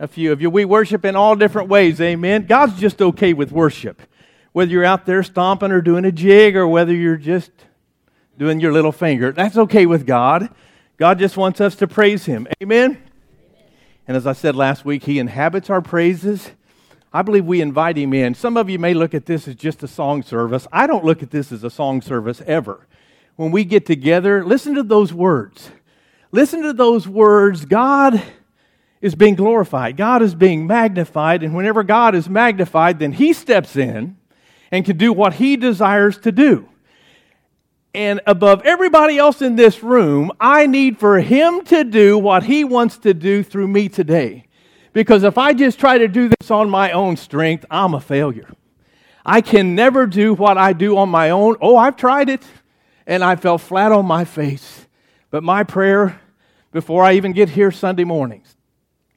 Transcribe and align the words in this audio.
a 0.00 0.08
few 0.08 0.32
of 0.32 0.40
you. 0.40 0.48
We 0.48 0.64
worship 0.64 1.04
in 1.04 1.14
all 1.14 1.36
different 1.36 1.68
ways, 1.68 2.00
amen. 2.00 2.46
God's 2.46 2.80
just 2.80 3.00
okay 3.02 3.34
with 3.34 3.52
worship. 3.52 4.00
Whether 4.52 4.72
you're 4.72 4.84
out 4.84 5.04
there 5.06 5.22
stomping 5.22 5.70
or 5.70 5.82
doing 5.82 6.06
a 6.06 6.10
jig 6.10 6.56
or 6.56 6.66
whether 6.66 6.92
you're 6.92 7.16
just 7.16 7.52
doing 8.38 8.58
your 8.58 8.72
little 8.72 8.92
finger, 8.92 9.30
that's 9.30 9.58
okay 9.58 9.84
with 9.84 10.06
God. 10.06 10.48
God 10.96 11.18
just 11.18 11.36
wants 11.36 11.60
us 11.60 11.76
to 11.76 11.86
praise 11.86 12.24
Him, 12.24 12.48
amen. 12.62 13.00
And 14.08 14.16
as 14.16 14.26
I 14.26 14.32
said 14.32 14.56
last 14.56 14.86
week, 14.86 15.04
He 15.04 15.18
inhabits 15.18 15.68
our 15.68 15.82
praises. 15.82 16.50
I 17.12 17.20
believe 17.20 17.44
we 17.44 17.60
invite 17.60 17.98
Him 17.98 18.14
in. 18.14 18.34
Some 18.34 18.56
of 18.56 18.70
you 18.70 18.78
may 18.78 18.94
look 18.94 19.12
at 19.12 19.26
this 19.26 19.46
as 19.46 19.54
just 19.54 19.82
a 19.82 19.88
song 19.88 20.22
service. 20.22 20.66
I 20.72 20.86
don't 20.86 21.04
look 21.04 21.22
at 21.22 21.30
this 21.30 21.52
as 21.52 21.62
a 21.62 21.70
song 21.70 22.00
service 22.00 22.42
ever. 22.46 22.86
When 23.36 23.50
we 23.50 23.64
get 23.64 23.84
together, 23.84 24.44
listen 24.44 24.74
to 24.76 24.82
those 24.82 25.12
words. 25.12 25.70
Listen 26.32 26.62
to 26.62 26.72
those 26.72 27.06
words. 27.06 27.66
God 27.66 28.22
is 29.00 29.14
being 29.14 29.34
glorified. 29.34 29.96
God 29.96 30.22
is 30.22 30.34
being 30.34 30.66
magnified. 30.66 31.42
And 31.42 31.54
whenever 31.54 31.82
God 31.82 32.14
is 32.14 32.28
magnified, 32.28 32.98
then 32.98 33.12
He 33.12 33.32
steps 33.32 33.76
in 33.76 34.16
and 34.70 34.84
can 34.84 34.96
do 34.96 35.12
what 35.12 35.34
He 35.34 35.56
desires 35.56 36.18
to 36.18 36.32
do. 36.32 36.68
And 37.94 38.20
above 38.26 38.62
everybody 38.64 39.18
else 39.18 39.42
in 39.42 39.56
this 39.56 39.82
room, 39.82 40.30
I 40.38 40.66
need 40.66 40.98
for 40.98 41.18
Him 41.18 41.64
to 41.66 41.82
do 41.82 42.18
what 42.18 42.44
He 42.44 42.62
wants 42.62 42.98
to 42.98 43.14
do 43.14 43.42
through 43.42 43.68
me 43.68 43.88
today. 43.88 44.44
Because 44.92 45.22
if 45.22 45.38
I 45.38 45.54
just 45.54 45.78
try 45.78 45.98
to 45.98 46.08
do 46.08 46.28
this 46.28 46.50
on 46.50 46.68
my 46.68 46.92
own 46.92 47.16
strength, 47.16 47.64
I'm 47.70 47.94
a 47.94 48.00
failure. 48.00 48.48
I 49.24 49.40
can 49.40 49.74
never 49.74 50.06
do 50.06 50.34
what 50.34 50.58
I 50.58 50.72
do 50.72 50.98
on 50.98 51.08
my 51.08 51.30
own. 51.30 51.56
Oh, 51.60 51.76
I've 51.76 51.96
tried 51.96 52.28
it, 52.28 52.44
and 53.06 53.22
I 53.22 53.36
fell 53.36 53.58
flat 53.58 53.92
on 53.92 54.06
my 54.06 54.24
face. 54.24 54.86
But 55.30 55.42
my 55.42 55.62
prayer 55.62 56.20
before 56.72 57.04
I 57.04 57.14
even 57.14 57.32
get 57.32 57.50
here 57.50 57.70
Sunday 57.70 58.04
mornings 58.04 58.56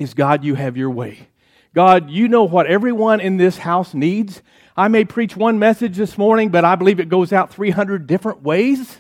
is 0.04 0.14
God, 0.14 0.44
you 0.44 0.56
have 0.56 0.78
your 0.78 0.92
way. 0.92 1.28
God, 1.74 2.10
you 2.10 2.28
know 2.28 2.44
what 2.44 2.68
everyone 2.68 3.20
in 3.20 3.38
this 3.38 3.58
house 3.58 3.94
needs. 3.94 4.42
I 4.78 4.88
may 4.88 5.06
preach 5.06 5.36
one 5.36 5.58
message 5.58 5.98
this 5.98 6.18
morning, 6.18 6.50
but 6.50 6.66
I 6.66 6.76
believe 6.76 7.00
it 7.00 7.10
goes 7.10 7.34
out 7.34 7.52
300 7.52 8.06
different 8.06 8.44
ways 8.44 9.00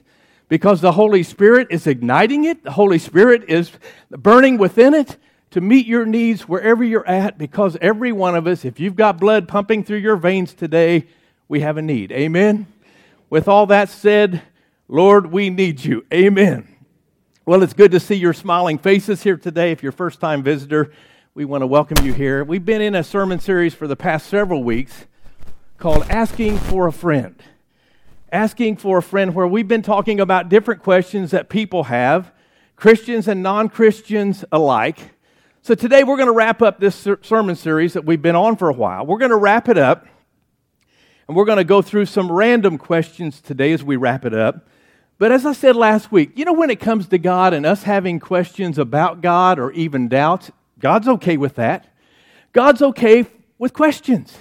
because 0.49 0.81
the 0.81 0.91
Holy 0.91 1.23
Spirit 1.23 1.67
is 1.69 1.85
igniting 1.85 2.45
it. 2.45 2.63
The 2.63 2.71
Holy 2.71 2.99
Spirit 2.99 3.43
is 3.47 3.71
burning 4.09 4.57
within 4.57 4.93
it 4.93 5.17
to 5.51 5.61
meet 5.61 5.85
your 5.85 6.05
needs 6.05 6.47
wherever 6.47 6.83
you're 6.83 7.07
at 7.07 7.37
because 7.37 7.77
every 7.79 8.11
one 8.11 8.35
of 8.35 8.47
us, 8.47 8.65
if 8.65 8.79
you've 8.79 8.95
got 8.95 9.19
blood 9.19 9.47
pumping 9.47 9.83
through 9.83 9.97
your 9.97 10.15
veins 10.15 10.53
today, 10.53 11.05
we 11.47 11.59
have 11.59 11.77
a 11.77 11.81
need. 11.81 12.11
Amen. 12.11 12.65
With 13.29 13.47
all 13.47 13.67
that 13.67 13.89
said, 13.89 14.41
Lord, 14.87 15.31
we 15.31 15.49
need 15.49 15.83
you. 15.83 16.05
Amen. 16.11 16.72
Well, 17.45 17.61
it's 17.61 17.73
good 17.73 17.91
to 17.91 17.99
see 17.99 18.15
your 18.15 18.31
smiling 18.31 18.77
faces 18.77 19.21
here 19.21 19.35
today. 19.35 19.73
If 19.73 19.83
you're 19.83 19.89
a 19.89 19.93
first 19.93 20.21
time 20.21 20.43
visitor, 20.43 20.93
we 21.33 21.43
want 21.43 21.61
to 21.61 21.67
welcome 21.67 22.05
you 22.05 22.13
here. 22.13 22.41
We've 22.41 22.63
been 22.63 22.79
in 22.79 22.95
a 22.95 23.03
sermon 23.03 23.37
series 23.39 23.73
for 23.73 23.85
the 23.85 23.97
past 23.97 24.27
several 24.27 24.63
weeks 24.63 25.07
called 25.77 26.05
Asking 26.09 26.57
for 26.57 26.87
a 26.87 26.93
Friend. 26.93 27.35
Asking 28.31 28.77
for 28.77 28.99
a 28.99 29.01
Friend, 29.01 29.35
where 29.35 29.45
we've 29.45 29.67
been 29.67 29.81
talking 29.81 30.21
about 30.21 30.47
different 30.47 30.81
questions 30.83 31.31
that 31.31 31.49
people 31.49 31.83
have, 31.83 32.31
Christians 32.77 33.27
and 33.27 33.43
non 33.43 33.67
Christians 33.67 34.45
alike. 34.49 34.99
So 35.63 35.75
today 35.75 36.05
we're 36.05 36.15
going 36.15 36.27
to 36.27 36.33
wrap 36.33 36.61
up 36.61 36.79
this 36.79 37.05
sermon 37.23 37.57
series 37.57 37.91
that 37.91 38.05
we've 38.05 38.21
been 38.21 38.37
on 38.37 38.55
for 38.55 38.69
a 38.69 38.73
while. 38.73 39.05
We're 39.05 39.19
going 39.19 39.31
to 39.31 39.35
wrap 39.35 39.67
it 39.67 39.77
up, 39.77 40.07
and 41.27 41.35
we're 41.35 41.43
going 41.43 41.57
to 41.57 41.65
go 41.65 41.81
through 41.81 42.05
some 42.05 42.31
random 42.31 42.77
questions 42.77 43.41
today 43.41 43.73
as 43.73 43.83
we 43.83 43.97
wrap 43.97 44.23
it 44.23 44.33
up. 44.33 44.65
But 45.17 45.31
as 45.31 45.45
I 45.45 45.53
said 45.53 45.75
last 45.75 46.11
week, 46.11 46.31
you 46.35 46.45
know, 46.45 46.53
when 46.53 46.69
it 46.69 46.79
comes 46.79 47.07
to 47.07 47.17
God 47.17 47.53
and 47.53 47.65
us 47.65 47.83
having 47.83 48.19
questions 48.19 48.77
about 48.77 49.21
God 49.21 49.59
or 49.59 49.71
even 49.71 50.07
doubts, 50.07 50.51
God's 50.79 51.07
okay 51.07 51.37
with 51.37 51.55
that. 51.55 51.87
God's 52.51 52.81
okay 52.81 53.25
with 53.57 53.73
questions. 53.73 54.35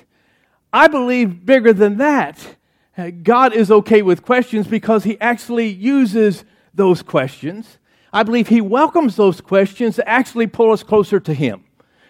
I 0.73 0.89
believe 0.89 1.45
bigger 1.45 1.73
than 1.73 1.99
that. 1.99 2.57
Uh, 2.97 3.11
God 3.11 3.55
is 3.55 3.71
okay 3.71 4.03
with 4.03 4.23
questions 4.23 4.67
because 4.67 5.05
He 5.05 5.21
actually 5.21 5.69
uses 5.69 6.45
those 6.75 7.03
questions. 7.03 7.79
I 8.13 8.23
believe 8.23 8.49
He 8.49 8.61
welcomes 8.61 9.17
those 9.17 9.41
questions 9.41 9.97
to 9.97 10.09
actually 10.09 10.47
pull 10.47 10.73
us 10.73 10.83
closer 10.83 11.21
to 11.21 11.35
Him, 11.35 11.65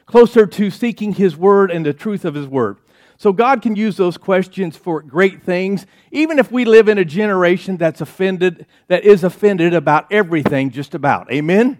closer 0.06 0.46
to 0.46 0.70
seeking 0.70 1.12
His 1.12 1.36
Word 1.36 1.70
and 1.70 1.84
the 1.84 1.92
truth 1.92 2.24
of 2.24 2.34
His 2.34 2.46
Word. 2.46 2.78
So 3.22 3.32
God 3.32 3.62
can 3.62 3.76
use 3.76 3.96
those 3.96 4.18
questions 4.18 4.76
for 4.76 5.00
great 5.00 5.44
things, 5.44 5.86
even 6.10 6.40
if 6.40 6.50
we 6.50 6.64
live 6.64 6.88
in 6.88 6.98
a 6.98 7.04
generation 7.04 7.76
that's 7.76 8.00
offended, 8.00 8.66
that 8.88 9.04
is 9.04 9.22
offended 9.22 9.74
about 9.74 10.10
everything, 10.10 10.72
just 10.72 10.92
about. 10.92 11.32
Amen? 11.32 11.78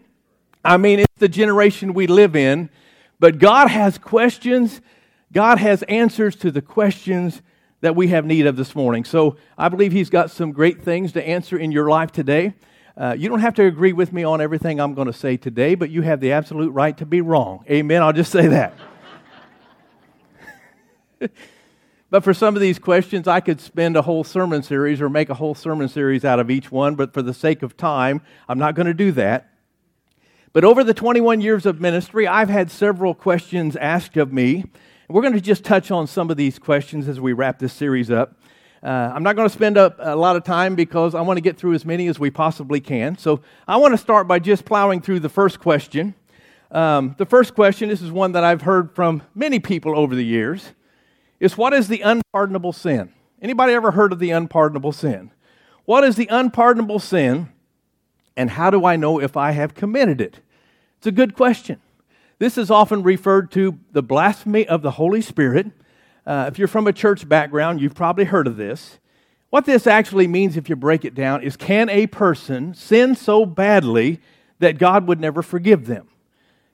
I 0.65 0.77
mean, 0.77 1.01
it's 1.01 1.19
the 1.19 1.29
generation 1.29 1.95
we 1.95 2.07
live 2.07 2.37
in, 2.37 2.71
but 3.19 3.41
God 3.41 3.67
has 3.67 3.99
questions. 3.99 4.81
God 5.33 5.59
has 5.59 5.83
answers 5.89 6.37
to 6.37 6.53
the 6.53 6.63
questions 6.63 7.43
that 7.81 7.97
we 7.97 8.07
have 8.07 8.25
need 8.25 8.47
of 8.47 8.55
this 8.55 8.77
morning. 8.77 9.03
So 9.03 9.37
I 9.59 9.69
believe 9.69 9.91
He's 9.91 10.11
got 10.11 10.31
some 10.31 10.53
great 10.53 10.81
things 10.85 11.11
to 11.15 11.29
answer 11.29 11.59
in 11.59 11.73
your 11.73 11.91
life 11.91 12.13
today. 12.13 12.55
Uh, 12.97 13.17
you 13.19 13.29
don't 13.29 13.41
have 13.41 13.55
to 13.55 13.67
agree 13.67 13.93
with 13.93 14.13
me 14.13 14.23
on 14.23 14.41
everything 14.41 14.81
I'm 14.81 14.95
going 14.95 15.09
to 15.09 15.13
say 15.13 15.37
today, 15.37 15.75
but 15.75 15.91
you 15.91 16.03
have 16.03 16.21
the 16.21 16.31
absolute 16.31 16.71
right 16.71 16.97
to 16.99 17.05
be 17.05 17.21
wrong. 17.21 17.65
Amen. 17.69 18.01
I'll 18.01 18.13
just 18.13 18.31
say 18.31 18.47
that. 18.47 18.75
but 22.11 22.25
for 22.25 22.35
some 22.35 22.55
of 22.55 22.61
these 22.61 22.79
questions, 22.79 23.29
I 23.29 23.41
could 23.41 23.61
spend 23.61 23.97
a 23.97 24.03
whole 24.03 24.25
sermon 24.25 24.63
series 24.63 25.01
or 25.01 25.09
make 25.09 25.29
a 25.29 25.35
whole 25.35 25.55
sermon 25.55 25.89
series 25.89 26.25
out 26.25 26.39
of 26.39 26.51
each 26.51 26.71
one, 26.71 26.95
but 26.95 27.13
for 27.13 27.23
the 27.23 27.35
sake 27.35 27.63
of 27.63 27.77
time, 27.77 28.23
I'm 28.49 28.59
not 28.59 28.75
going 28.75 28.87
to 28.87 28.95
do 28.95 29.13
that. 29.13 29.49
But 30.53 30.65
over 30.65 30.85
the 30.85 30.95
21 30.95 31.41
years 31.41 31.65
of 31.65 31.81
ministry, 31.81 32.27
I've 32.27 32.51
had 32.51 32.71
several 32.71 33.15
questions 33.15 33.75
asked 33.77 34.19
of 34.19 34.33
me. 34.33 34.65
We're 35.09 35.23
going 35.23 35.35
to 35.35 35.41
just 35.41 35.65
touch 35.65 35.91
on 35.91 36.07
some 36.07 36.31
of 36.31 36.37
these 36.37 36.59
questions 36.59 37.09
as 37.09 37.21
we 37.21 37.33
wrap 37.33 37.59
this 37.59 37.73
series 37.73 38.11
up. 38.11 38.37
Uh, 38.83 39.13
I'm 39.15 39.23
not 39.23 39.37
going 39.37 39.49
to 39.49 39.55
spend 39.55 39.77
a, 39.77 39.95
a, 40.13 40.17
lot 40.17 40.35
of 40.35 40.43
time 40.43 40.75
because 40.75 41.15
I 41.15 41.21
want 41.21 41.37
to 41.37 41.41
get 41.41 41.57
through 41.57 41.75
as 41.75 41.85
many 41.85 42.09
as 42.09 42.19
we 42.19 42.31
possibly 42.31 42.81
can. 42.81 43.17
So 43.17 43.41
I 43.69 43.77
want 43.77 43.95
to 43.95 43.99
start 43.99 44.27
by 44.27 44.41
just 44.41 44.65
plowing 44.65 45.01
through 45.01 45.21
the 45.21 45.29
first 45.29 45.61
question. 45.61 46.15
Um, 46.73 47.15
the 47.17 47.27
first 47.27 47.55
question, 47.55 47.89
this 47.89 48.03
is 48.03 48.11
one 48.11 48.33
that 48.33 48.43
I've 48.43 48.63
heard 48.63 48.95
from 48.95 49.23
many 49.35 49.61
people 49.61 49.97
over 49.97 50.15
the 50.15 50.25
years 50.25 50.73
is 51.43 51.59
what 51.59 51.75
is 51.75 51.89
the 51.89 52.01
unpardonable 52.03 52.73
sin? 52.73 53.13
Anybody 53.43 53.73
ever 53.73 53.91
heard 53.91 54.13
of 54.13 54.21
the 54.21 54.31
unpardonable 54.31 54.93
sin? 54.93 55.33
What 55.85 56.05
is 56.05 56.15
the 56.15 56.29
unpardonable 56.31 57.01
sin, 57.01 57.49
and 58.37 58.49
how 58.49 58.71
do 58.71 58.85
I 58.85 58.95
know 58.95 59.21
if 59.21 59.37
I 59.37 59.51
have 59.51 59.75
committed 59.75 60.21
it? 60.21 60.39
It's 60.99 61.09
a 61.09 61.13
good 61.13 61.35
question. 61.35 61.81
This 62.39 62.57
is 62.57 62.71
often 62.71 63.03
referred 63.03 63.51
to 63.53 63.77
the 63.91 64.05
blasphemy 64.05 64.69
of 64.69 64.83
the 64.83 64.93
Holy 64.93 65.21
Spirit. 65.21 65.73
Uh, 66.25 66.45
if 66.47 66.61
you're 66.61 66.69
from 66.69 66.87
a 66.87 66.93
church 66.93 67.29
background, 67.29 67.81
you've 67.81 67.97
probably 67.97 68.27
heard 68.27 68.47
of 68.47 68.57
this. 68.57 69.01
What 69.51 69.65
this 69.67 69.89
actually 69.89 70.29
means, 70.29 70.57
if 70.57 70.69
you 70.69 70.77
break 70.77 71.05
it 71.05 71.15
down, 71.15 71.43
is 71.43 71.57
can 71.57 71.89
a 71.89 72.07
person 72.07 72.73
sin 72.73 73.17
so 73.17 73.45
badly 73.45 74.21
that 74.61 74.79
God 74.79 75.09
would 75.09 75.19
never 75.19 75.43
forgive 75.43 75.87
them? 75.87 76.07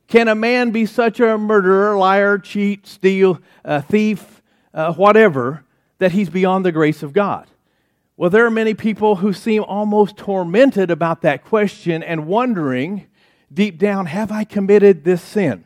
Can 0.08 0.28
a 0.28 0.34
man 0.34 0.72
be 0.72 0.84
such 0.84 1.20
a 1.20 1.38
murderer, 1.38 1.96
liar, 1.96 2.36
cheat, 2.36 2.86
steal, 2.86 3.40
uh, 3.64 3.80
thief, 3.80 4.37
uh, 4.78 4.92
whatever, 4.92 5.64
that 5.98 6.12
he's 6.12 6.30
beyond 6.30 6.64
the 6.64 6.72
grace 6.72 7.02
of 7.02 7.12
God? 7.12 7.48
Well, 8.16 8.30
there 8.30 8.46
are 8.46 8.50
many 8.50 8.74
people 8.74 9.16
who 9.16 9.32
seem 9.32 9.64
almost 9.64 10.16
tormented 10.16 10.90
about 10.90 11.22
that 11.22 11.44
question 11.44 12.02
and 12.02 12.26
wondering 12.26 13.06
deep 13.52 13.76
down, 13.78 14.06
have 14.06 14.30
I 14.30 14.44
committed 14.44 15.04
this 15.04 15.20
sin? 15.20 15.64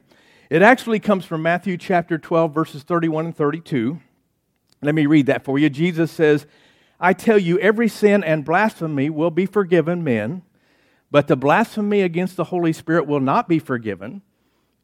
It 0.49 0.62
actually 0.62 0.99
comes 0.99 1.25
from 1.25 1.43
Matthew 1.43 1.77
chapter 1.77 2.19
12, 2.19 2.55
verses 2.55 2.83
31 2.83 3.27
and 3.27 3.37
32. 3.37 4.00
Let 4.81 4.95
me 4.95 5.06
read 5.06 5.27
that 5.27 5.44
for 5.44 5.59
you. 5.59 5.69
Jesus 5.69 6.11
says, 6.11 6.47
I 6.99 7.12
tell 7.12 7.39
you, 7.39 7.59
every 7.59 7.89
sin 7.89 8.25
and 8.25 8.44
blasphemy 8.44 9.11
will 9.11 9.31
be 9.31 9.47
forgiven 9.47 10.03
men, 10.03 10.43
but 11.11 11.27
the 11.27 11.37
blasphemy 11.37 12.00
against 12.00 12.37
the 12.37 12.44
Holy 12.44 12.73
Spirit 12.73 13.06
will 13.06 13.21
not 13.21 13.49
be 13.49 13.59
forgiven. 13.59 14.23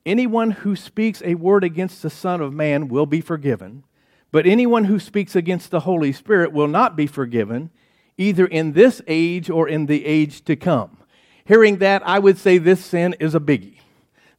Anyone 0.05 0.51
who 0.51 0.75
speaks 0.77 1.23
a 1.25 1.35
word 1.35 1.65
against 1.65 2.03
the 2.03 2.11
Son 2.11 2.41
of 2.41 2.53
Man 2.53 2.89
will 2.89 3.07
be 3.07 3.21
forgiven. 3.21 3.85
But 4.31 4.47
anyone 4.47 4.85
who 4.85 4.99
speaks 4.99 5.35
against 5.35 5.71
the 5.71 5.81
Holy 5.81 6.13
Spirit 6.13 6.53
will 6.53 6.69
not 6.69 6.97
be 6.97 7.07
forgiven, 7.07 7.71
either 8.17 8.47
in 8.47 8.73
this 8.73 9.01
age 9.07 9.49
or 9.49 9.69
in 9.69 9.87
the 9.87 10.05
age 10.05 10.45
to 10.45 10.57
come. 10.57 10.99
Hearing 11.45 11.79
that, 11.79 12.07
I 12.07 12.19
would 12.19 12.37
say 12.37 12.59
this 12.59 12.85
sin 12.85 13.15
is 13.21 13.35
a 13.35 13.41
biggie. 13.41 13.79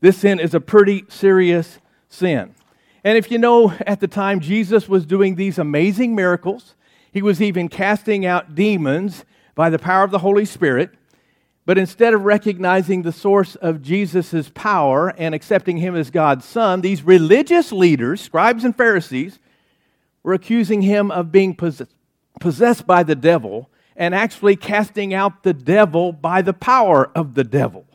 This 0.02 0.20
sin 0.20 0.40
is 0.40 0.54
a 0.54 0.60
pretty 0.60 1.06
serious 1.10 1.80
sin. 2.08 2.54
And 3.04 3.18
if 3.18 3.32
you 3.32 3.38
know, 3.38 3.74
at 3.88 4.00
the 4.00 4.08
time 4.08 4.40
Jesus 4.40 4.88
was 4.88 5.06
doing 5.06 5.36
these 5.36 5.58
amazing 5.58 6.16
miracles, 6.16 6.76
he 7.12 7.22
was 7.22 7.42
even 7.42 7.68
casting 7.68 8.26
out 8.26 8.54
demons 8.56 9.26
by 9.56 9.70
the 9.70 9.80
power 9.80 10.04
of 10.04 10.12
the 10.12 10.20
Holy 10.20 10.46
Spirit. 10.46 10.92
But 11.66 11.78
instead 11.78 12.14
of 12.14 12.24
recognizing 12.26 13.02
the 13.02 13.12
source 13.12 13.56
of 13.56 13.82
Jesus' 13.82 14.52
power 14.54 15.14
and 15.18 15.34
accepting 15.34 15.78
him 15.78 15.96
as 15.96 16.12
God's 16.12 16.46
son, 16.46 16.82
these 16.82 17.04
religious 17.04 17.72
leaders, 17.72 18.22
scribes 18.22 18.64
and 18.64 18.76
Pharisees, 18.76 19.40
were 20.24 20.34
accusing 20.34 20.82
him 20.82 21.12
of 21.12 21.32
being 21.32 21.56
possessed 21.56 22.88
by 22.88 23.04
the 23.04 23.16
devil 23.16 23.70
and 23.96 24.16
actually 24.16 24.56
casting 24.56 25.14
out 25.14 25.44
the 25.44 25.54
devil 25.54 26.12
by 26.12 26.42
the 26.42 26.54
power 26.54 27.12
of 27.16 27.36
the 27.36 27.44
devil. 27.44 27.86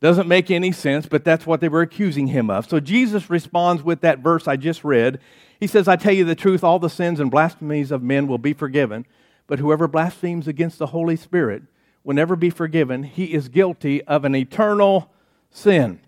Doesn't 0.00 0.28
make 0.28 0.50
any 0.50 0.72
sense, 0.72 1.06
but 1.06 1.24
that's 1.24 1.46
what 1.46 1.60
they 1.60 1.68
were 1.68 1.82
accusing 1.82 2.28
him 2.28 2.48
of. 2.48 2.68
So 2.68 2.80
Jesus 2.80 3.28
responds 3.28 3.82
with 3.82 4.00
that 4.00 4.20
verse 4.20 4.48
I 4.48 4.56
just 4.56 4.82
read. 4.82 5.20
He 5.58 5.66
says, 5.66 5.88
I 5.88 5.96
tell 5.96 6.12
you 6.12 6.24
the 6.24 6.34
truth, 6.34 6.64
all 6.64 6.78
the 6.78 6.88
sins 6.88 7.20
and 7.20 7.30
blasphemies 7.30 7.90
of 7.90 8.02
men 8.02 8.26
will 8.26 8.38
be 8.38 8.54
forgiven, 8.54 9.04
but 9.46 9.58
whoever 9.58 9.86
blasphemes 9.86 10.48
against 10.48 10.78
the 10.78 10.86
Holy 10.86 11.16
Spirit 11.16 11.64
will 12.02 12.14
never 12.14 12.34
be 12.34 12.48
forgiven. 12.48 13.02
He 13.02 13.34
is 13.34 13.48
guilty 13.48 14.02
of 14.04 14.24
an 14.24 14.34
eternal 14.34 15.12
sin. 15.50 16.00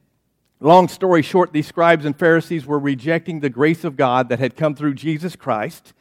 Long 0.64 0.86
story 0.86 1.22
short, 1.22 1.52
these 1.52 1.66
scribes 1.66 2.04
and 2.04 2.16
Pharisees 2.16 2.64
were 2.64 2.78
rejecting 2.78 3.40
the 3.40 3.50
grace 3.50 3.82
of 3.82 3.96
God 3.96 4.28
that 4.28 4.38
had 4.38 4.54
come 4.54 4.76
through 4.76 4.94
Jesus 4.94 5.34
Christ. 5.34 5.92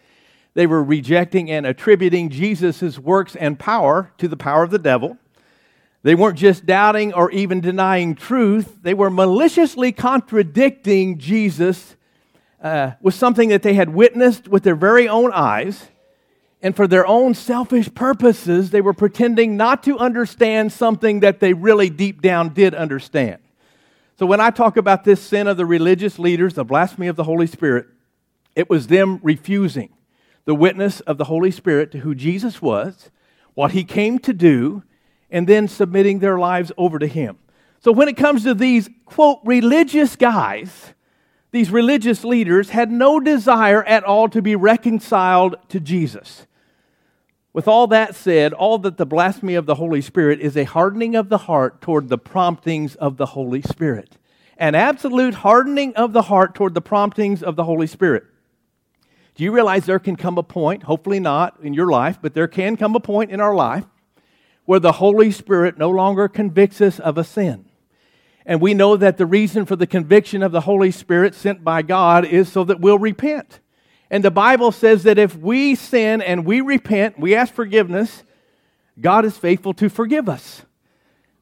They 0.53 0.67
were 0.67 0.83
rejecting 0.83 1.49
and 1.49 1.65
attributing 1.65 2.29
Jesus' 2.29 2.99
works 2.99 3.35
and 3.35 3.57
power 3.57 4.11
to 4.19 4.27
the 4.27 4.37
power 4.37 4.61
of 4.61 4.69
the 4.69 4.77
devil. 4.77 5.17
They 6.03 6.13
weren't 6.13 6.37
just 6.37 6.67
doubting 6.67 7.11
or 7.11 7.31
even 7.31 7.59
denying 7.59 8.13
truth, 8.13 8.77
they 8.83 8.93
were 8.93 9.09
maliciously 9.09 9.91
contradicting 9.91 11.17
Jesus 11.17 11.95
uh, 12.61 12.91
with 13.01 13.15
something 13.15 13.49
that 13.49 13.63
they 13.63 13.73
had 13.73 13.89
witnessed 13.89 14.47
with 14.47 14.61
their 14.61 14.75
very 14.75 15.09
own 15.09 15.31
eyes. 15.33 15.87
And 16.61 16.75
for 16.75 16.85
their 16.85 17.07
own 17.07 17.33
selfish 17.33 17.91
purposes, 17.95 18.69
they 18.69 18.81
were 18.81 18.93
pretending 18.93 19.57
not 19.57 19.81
to 19.85 19.97
understand 19.97 20.71
something 20.71 21.21
that 21.21 21.39
they 21.39 21.53
really 21.53 21.89
deep 21.89 22.21
down 22.21 22.53
did 22.53 22.75
understand. 22.75 23.39
So 24.21 24.27
when 24.27 24.39
I 24.39 24.51
talk 24.51 24.77
about 24.77 25.03
this 25.03 25.19
sin 25.19 25.47
of 25.47 25.57
the 25.57 25.65
religious 25.65 26.19
leaders, 26.19 26.53
the 26.53 26.63
blasphemy 26.63 27.07
of 27.07 27.15
the 27.15 27.23
Holy 27.23 27.47
Spirit, 27.47 27.87
it 28.55 28.69
was 28.69 28.85
them 28.85 29.19
refusing 29.23 29.89
the 30.45 30.53
witness 30.53 30.99
of 30.99 31.17
the 31.17 31.23
Holy 31.23 31.49
Spirit 31.49 31.91
to 31.93 31.97
who 31.97 32.13
Jesus 32.13 32.61
was, 32.61 33.09
what 33.55 33.71
he 33.71 33.83
came 33.83 34.19
to 34.19 34.31
do, 34.31 34.83
and 35.31 35.47
then 35.47 35.67
submitting 35.67 36.19
their 36.19 36.37
lives 36.37 36.71
over 36.77 36.99
to 36.99 37.07
Him. 37.07 37.39
So 37.79 37.91
when 37.91 38.07
it 38.07 38.15
comes 38.15 38.43
to 38.43 38.53
these, 38.53 38.87
quote, 39.05 39.39
religious 39.43 40.15
guys, 40.15 40.93
these 41.49 41.71
religious 41.71 42.23
leaders 42.23 42.69
had 42.69 42.91
no 42.91 43.19
desire 43.19 43.83
at 43.85 44.03
all 44.03 44.29
to 44.29 44.41
be 44.43 44.55
reconciled 44.55 45.55
to 45.69 45.79
Jesus. 45.79 46.45
With 47.53 47.67
all 47.67 47.87
that 47.87 48.15
said, 48.15 48.53
all 48.53 48.77
that 48.79 48.97
the 48.97 49.05
blasphemy 49.05 49.55
of 49.55 49.65
the 49.65 49.75
Holy 49.75 50.01
Spirit 50.01 50.39
is 50.39 50.55
a 50.55 50.63
hardening 50.63 51.15
of 51.15 51.27
the 51.27 51.39
heart 51.39 51.81
toward 51.81 52.07
the 52.07 52.17
promptings 52.17 52.95
of 52.95 53.17
the 53.17 53.27
Holy 53.27 53.61
Spirit. 53.61 54.17
An 54.57 54.73
absolute 54.73 55.35
hardening 55.35 55.93
of 55.95 56.13
the 56.13 56.23
heart 56.23 56.55
toward 56.55 56.73
the 56.73 56.81
promptings 56.81 57.43
of 57.43 57.55
the 57.55 57.65
Holy 57.65 57.87
Spirit. 57.87 58.23
Do 59.35 59.43
you 59.43 59.51
realize 59.51 59.85
there 59.85 59.99
can 59.99 60.15
come 60.15 60.37
a 60.37 60.43
point, 60.43 60.83
hopefully 60.83 61.19
not 61.19 61.59
in 61.61 61.73
your 61.73 61.89
life, 61.89 62.19
but 62.21 62.33
there 62.33 62.47
can 62.47 62.77
come 62.77 62.95
a 62.95 62.99
point 62.99 63.31
in 63.31 63.41
our 63.41 63.55
life 63.55 63.85
where 64.65 64.79
the 64.79 64.93
Holy 64.93 65.31
Spirit 65.31 65.77
no 65.77 65.89
longer 65.89 66.27
convicts 66.27 66.79
us 66.79 66.99
of 66.99 67.17
a 67.17 67.23
sin. 67.23 67.65
And 68.45 68.61
we 68.61 68.73
know 68.73 68.95
that 68.95 69.17
the 69.17 69.25
reason 69.25 69.65
for 69.65 69.75
the 69.75 69.87
conviction 69.87 70.41
of 70.41 70.51
the 70.51 70.61
Holy 70.61 70.91
Spirit 70.91 71.35
sent 71.35 71.63
by 71.63 71.81
God 71.81 72.25
is 72.25 72.51
so 72.51 72.63
that 72.63 72.79
we'll 72.79 72.99
repent. 72.99 73.59
And 74.11 74.25
the 74.25 74.29
Bible 74.29 74.73
says 74.73 75.03
that 75.03 75.17
if 75.17 75.37
we 75.37 75.73
sin 75.73 76.21
and 76.21 76.45
we 76.45 76.59
repent, 76.59 77.17
we 77.17 77.33
ask 77.33 77.53
forgiveness, 77.53 78.23
God 78.99 79.23
is 79.23 79.37
faithful 79.37 79.73
to 79.75 79.89
forgive 79.89 80.27
us. 80.27 80.63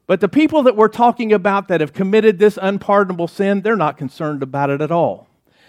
But 0.06 0.20
the 0.20 0.28
people 0.28 0.62
that 0.62 0.76
we're 0.76 0.88
talking 0.88 1.32
about 1.32 1.66
that 1.66 1.80
have 1.80 1.92
committed 1.92 2.38
this 2.38 2.56
unpardonable 2.62 3.26
sin, 3.26 3.62
they're 3.62 3.74
not 3.74 3.98
concerned 3.98 4.44
about 4.44 4.70
it 4.70 4.80
at 4.80 4.92
all. 4.92 5.28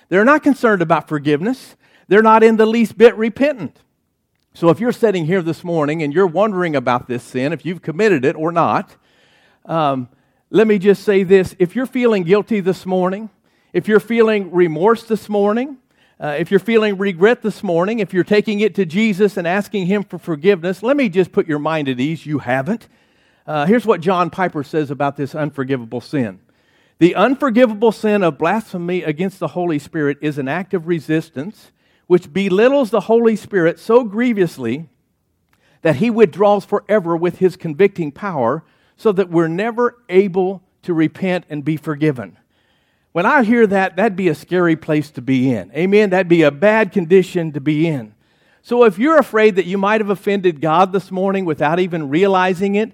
They're 0.09 0.23
not 0.23 0.43
concerned 0.43 0.83
about 0.83 1.07
forgiveness. 1.07 1.75
They're 2.07 2.21
not 2.21 2.43
in 2.43 2.57
the 2.57 2.67
least 2.67 2.99
bit 2.99 3.15
repentant. 3.15 3.81
So 4.53 4.69
if 4.69 4.79
you're 4.79 4.91
sitting 4.91 5.25
here 5.25 5.41
this 5.41 5.63
morning 5.63 6.03
and 6.03 6.13
you're 6.13 6.27
wondering 6.27 6.75
about 6.75 7.07
this 7.07 7.23
sin, 7.23 7.51
if 7.51 7.65
you've 7.65 7.81
committed 7.81 8.25
it 8.25 8.35
or 8.35 8.51
not, 8.51 8.95
um, 9.65 10.07
let 10.51 10.67
me 10.67 10.77
just 10.77 11.03
say 11.03 11.23
this. 11.23 11.55
If 11.57 11.75
you're 11.75 11.87
feeling 11.87 12.23
guilty 12.23 12.59
this 12.59 12.85
morning, 12.85 13.31
if 13.73 13.87
you're 13.87 13.99
feeling 13.99 14.51
remorse 14.51 15.03
this 15.03 15.29
morning, 15.29 15.77
uh, 16.21 16.35
if 16.37 16.51
you're 16.51 16.59
feeling 16.59 16.99
regret 16.99 17.41
this 17.41 17.63
morning, 17.63 17.97
if 17.97 18.13
you're 18.13 18.23
taking 18.23 18.59
it 18.59 18.75
to 18.75 18.85
Jesus 18.85 19.37
and 19.37 19.47
asking 19.47 19.87
Him 19.87 20.03
for 20.03 20.19
forgiveness, 20.19 20.83
let 20.83 20.95
me 20.95 21.09
just 21.09 21.31
put 21.31 21.47
your 21.47 21.57
mind 21.57 21.89
at 21.89 21.99
ease. 21.99 22.27
You 22.27 22.37
haven't. 22.37 22.87
Uh, 23.47 23.65
here's 23.65 23.87
what 23.87 24.01
John 24.01 24.29
Piper 24.29 24.63
says 24.63 24.91
about 24.91 25.17
this 25.17 25.33
unforgivable 25.33 25.99
sin. 25.99 26.39
The 26.99 27.15
unforgivable 27.15 27.91
sin 27.91 28.23
of 28.23 28.37
blasphemy 28.37 29.01
against 29.01 29.39
the 29.39 29.47
Holy 29.47 29.79
Spirit 29.79 30.19
is 30.21 30.37
an 30.37 30.47
act 30.47 30.75
of 30.75 30.85
resistance 30.85 31.71
which 32.05 32.31
belittles 32.31 32.91
the 32.91 32.99
Holy 32.99 33.35
Spirit 33.35 33.79
so 33.79 34.03
grievously 34.03 34.89
that 35.81 35.95
he 35.95 36.11
withdraws 36.11 36.65
forever 36.65 37.17
with 37.17 37.39
his 37.39 37.55
convicting 37.55 38.11
power 38.11 38.63
so 38.95 39.11
that 39.11 39.29
we're 39.31 39.47
never 39.47 39.97
able 40.09 40.61
to 40.83 40.93
repent 40.93 41.45
and 41.49 41.65
be 41.65 41.77
forgiven. 41.77 42.37
When 43.11 43.25
I 43.25 43.43
hear 43.43 43.67
that, 43.67 43.97
that'd 43.97 44.15
be 44.15 44.29
a 44.29 44.35
scary 44.35 44.75
place 44.75 45.11
to 45.11 45.21
be 45.21 45.51
in. 45.53 45.71
Amen? 45.73 46.11
That'd 46.11 46.29
be 46.29 46.43
a 46.43 46.51
bad 46.51 46.91
condition 46.91 47.51
to 47.51 47.61
be 47.61 47.87
in. 47.87 48.13
So 48.61 48.83
if 48.85 48.97
you're 48.97 49.17
afraid 49.17 49.55
that 49.55 49.65
you 49.65 49.77
might 49.77 50.01
have 50.01 50.09
offended 50.09 50.61
God 50.61 50.93
this 50.93 51.11
morning 51.11 51.45
without 51.45 51.79
even 51.79 52.09
realizing 52.09 52.75
it, 52.75 52.91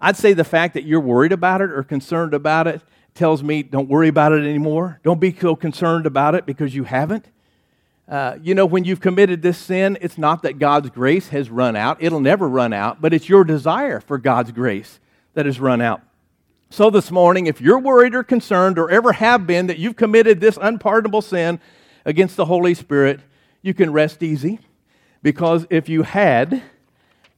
I'd 0.00 0.16
say 0.16 0.32
the 0.32 0.44
fact 0.44 0.74
that 0.74 0.84
you're 0.84 1.00
worried 1.00 1.32
about 1.32 1.60
it 1.60 1.70
or 1.70 1.82
concerned 1.82 2.34
about 2.34 2.66
it 2.66 2.82
tells 3.14 3.42
me 3.42 3.62
don't 3.62 3.88
worry 3.88 4.08
about 4.08 4.32
it 4.32 4.44
anymore. 4.44 5.00
Don't 5.02 5.20
be 5.20 5.34
so 5.34 5.54
concerned 5.56 6.04
about 6.04 6.34
it 6.34 6.44
because 6.44 6.74
you 6.74 6.84
haven't. 6.84 7.26
Uh, 8.06 8.36
you 8.42 8.54
know, 8.54 8.66
when 8.66 8.84
you've 8.84 9.00
committed 9.00 9.40
this 9.40 9.56
sin, 9.56 9.96
it's 10.00 10.18
not 10.18 10.42
that 10.42 10.58
God's 10.58 10.90
grace 10.90 11.28
has 11.28 11.48
run 11.48 11.74
out. 11.74 11.96
It'll 12.00 12.20
never 12.20 12.46
run 12.48 12.72
out, 12.74 13.00
but 13.00 13.14
it's 13.14 13.28
your 13.28 13.44
desire 13.44 14.00
for 14.00 14.18
God's 14.18 14.52
grace 14.52 14.98
that 15.32 15.46
has 15.46 15.58
run 15.58 15.80
out. 15.80 16.02
So 16.74 16.90
this 16.90 17.12
morning, 17.12 17.46
if 17.46 17.60
you're 17.60 17.78
worried 17.78 18.16
or 18.16 18.24
concerned 18.24 18.80
or 18.80 18.90
ever 18.90 19.12
have 19.12 19.46
been 19.46 19.68
that 19.68 19.78
you've 19.78 19.94
committed 19.94 20.40
this 20.40 20.58
unpardonable 20.60 21.22
sin 21.22 21.60
against 22.04 22.34
the 22.34 22.46
Holy 22.46 22.74
Spirit, 22.74 23.20
you 23.62 23.72
can 23.74 23.92
rest 23.92 24.24
easy 24.24 24.58
because 25.22 25.68
if 25.70 25.88
you 25.88 26.02
had, 26.02 26.64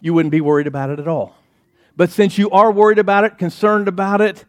you 0.01 0.15
wouldn't 0.15 0.33
be 0.33 0.41
worried 0.41 0.67
about 0.67 0.89
it 0.89 0.99
at 0.99 1.07
all. 1.07 1.37
But 1.99 2.09
since 2.09 2.39
you 2.39 2.49
are 2.49 2.73
worried 2.73 2.99
about 2.99 3.25
it, 3.25 3.37
concerned 3.37 3.89
about 3.89 4.23
it, 4.23 4.47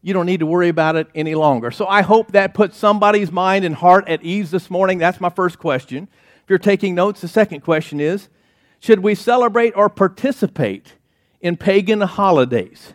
you 0.00 0.14
don't 0.14 0.24
need 0.24 0.40
to 0.40 0.46
worry 0.46 0.70
about 0.70 0.96
it 0.96 1.08
any 1.14 1.34
longer. 1.34 1.70
So 1.70 1.86
I 1.86 2.00
hope 2.00 2.32
that 2.32 2.54
puts 2.54 2.78
somebody's 2.78 3.30
mind 3.30 3.66
and 3.66 3.74
heart 3.74 4.08
at 4.08 4.24
ease 4.24 4.50
this 4.50 4.70
morning. 4.70 4.96
That's 4.96 5.20
my 5.20 5.28
first 5.28 5.58
question. 5.58 6.08
If 6.42 6.48
you're 6.48 6.58
taking 6.58 6.94
notes, 6.94 7.20
the 7.20 7.28
second 7.28 7.60
question 7.60 8.00
is 8.00 8.30
Should 8.78 9.00
we 9.00 9.14
celebrate 9.14 9.76
or 9.76 9.90
participate 9.90 10.94
in 11.42 11.58
pagan 11.58 12.00
holidays? 12.00 12.94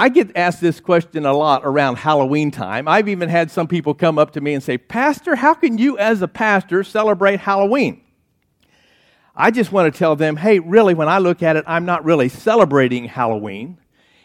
I 0.00 0.08
get 0.08 0.36
asked 0.36 0.60
this 0.60 0.78
question 0.78 1.26
a 1.26 1.32
lot 1.32 1.62
around 1.64 1.96
Halloween 1.96 2.52
time. 2.52 2.86
I've 2.86 3.08
even 3.08 3.28
had 3.28 3.50
some 3.50 3.66
people 3.66 3.94
come 3.94 4.16
up 4.16 4.30
to 4.32 4.40
me 4.40 4.54
and 4.54 4.62
say, 4.62 4.78
Pastor, 4.78 5.34
how 5.34 5.54
can 5.54 5.76
you, 5.76 5.98
as 5.98 6.22
a 6.22 6.28
pastor, 6.28 6.84
celebrate 6.84 7.40
Halloween? 7.40 8.02
I 9.34 9.50
just 9.50 9.72
want 9.72 9.92
to 9.92 9.98
tell 9.98 10.14
them, 10.14 10.36
hey, 10.36 10.60
really, 10.60 10.94
when 10.94 11.08
I 11.08 11.18
look 11.18 11.42
at 11.42 11.56
it, 11.56 11.64
I'm 11.66 11.84
not 11.84 12.04
really 12.04 12.28
celebrating 12.28 13.06
Halloween. 13.06 13.78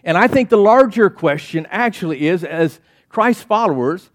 And 0.03 0.15
I 0.15 0.27
think 0.27 0.49
the 0.49 0.57
larger 0.57 1.09
question 1.09 1.65
actually 1.71 2.27
is 2.27 2.43
as 2.43 2.79
Christ 3.09 3.45
followers, 3.45 4.11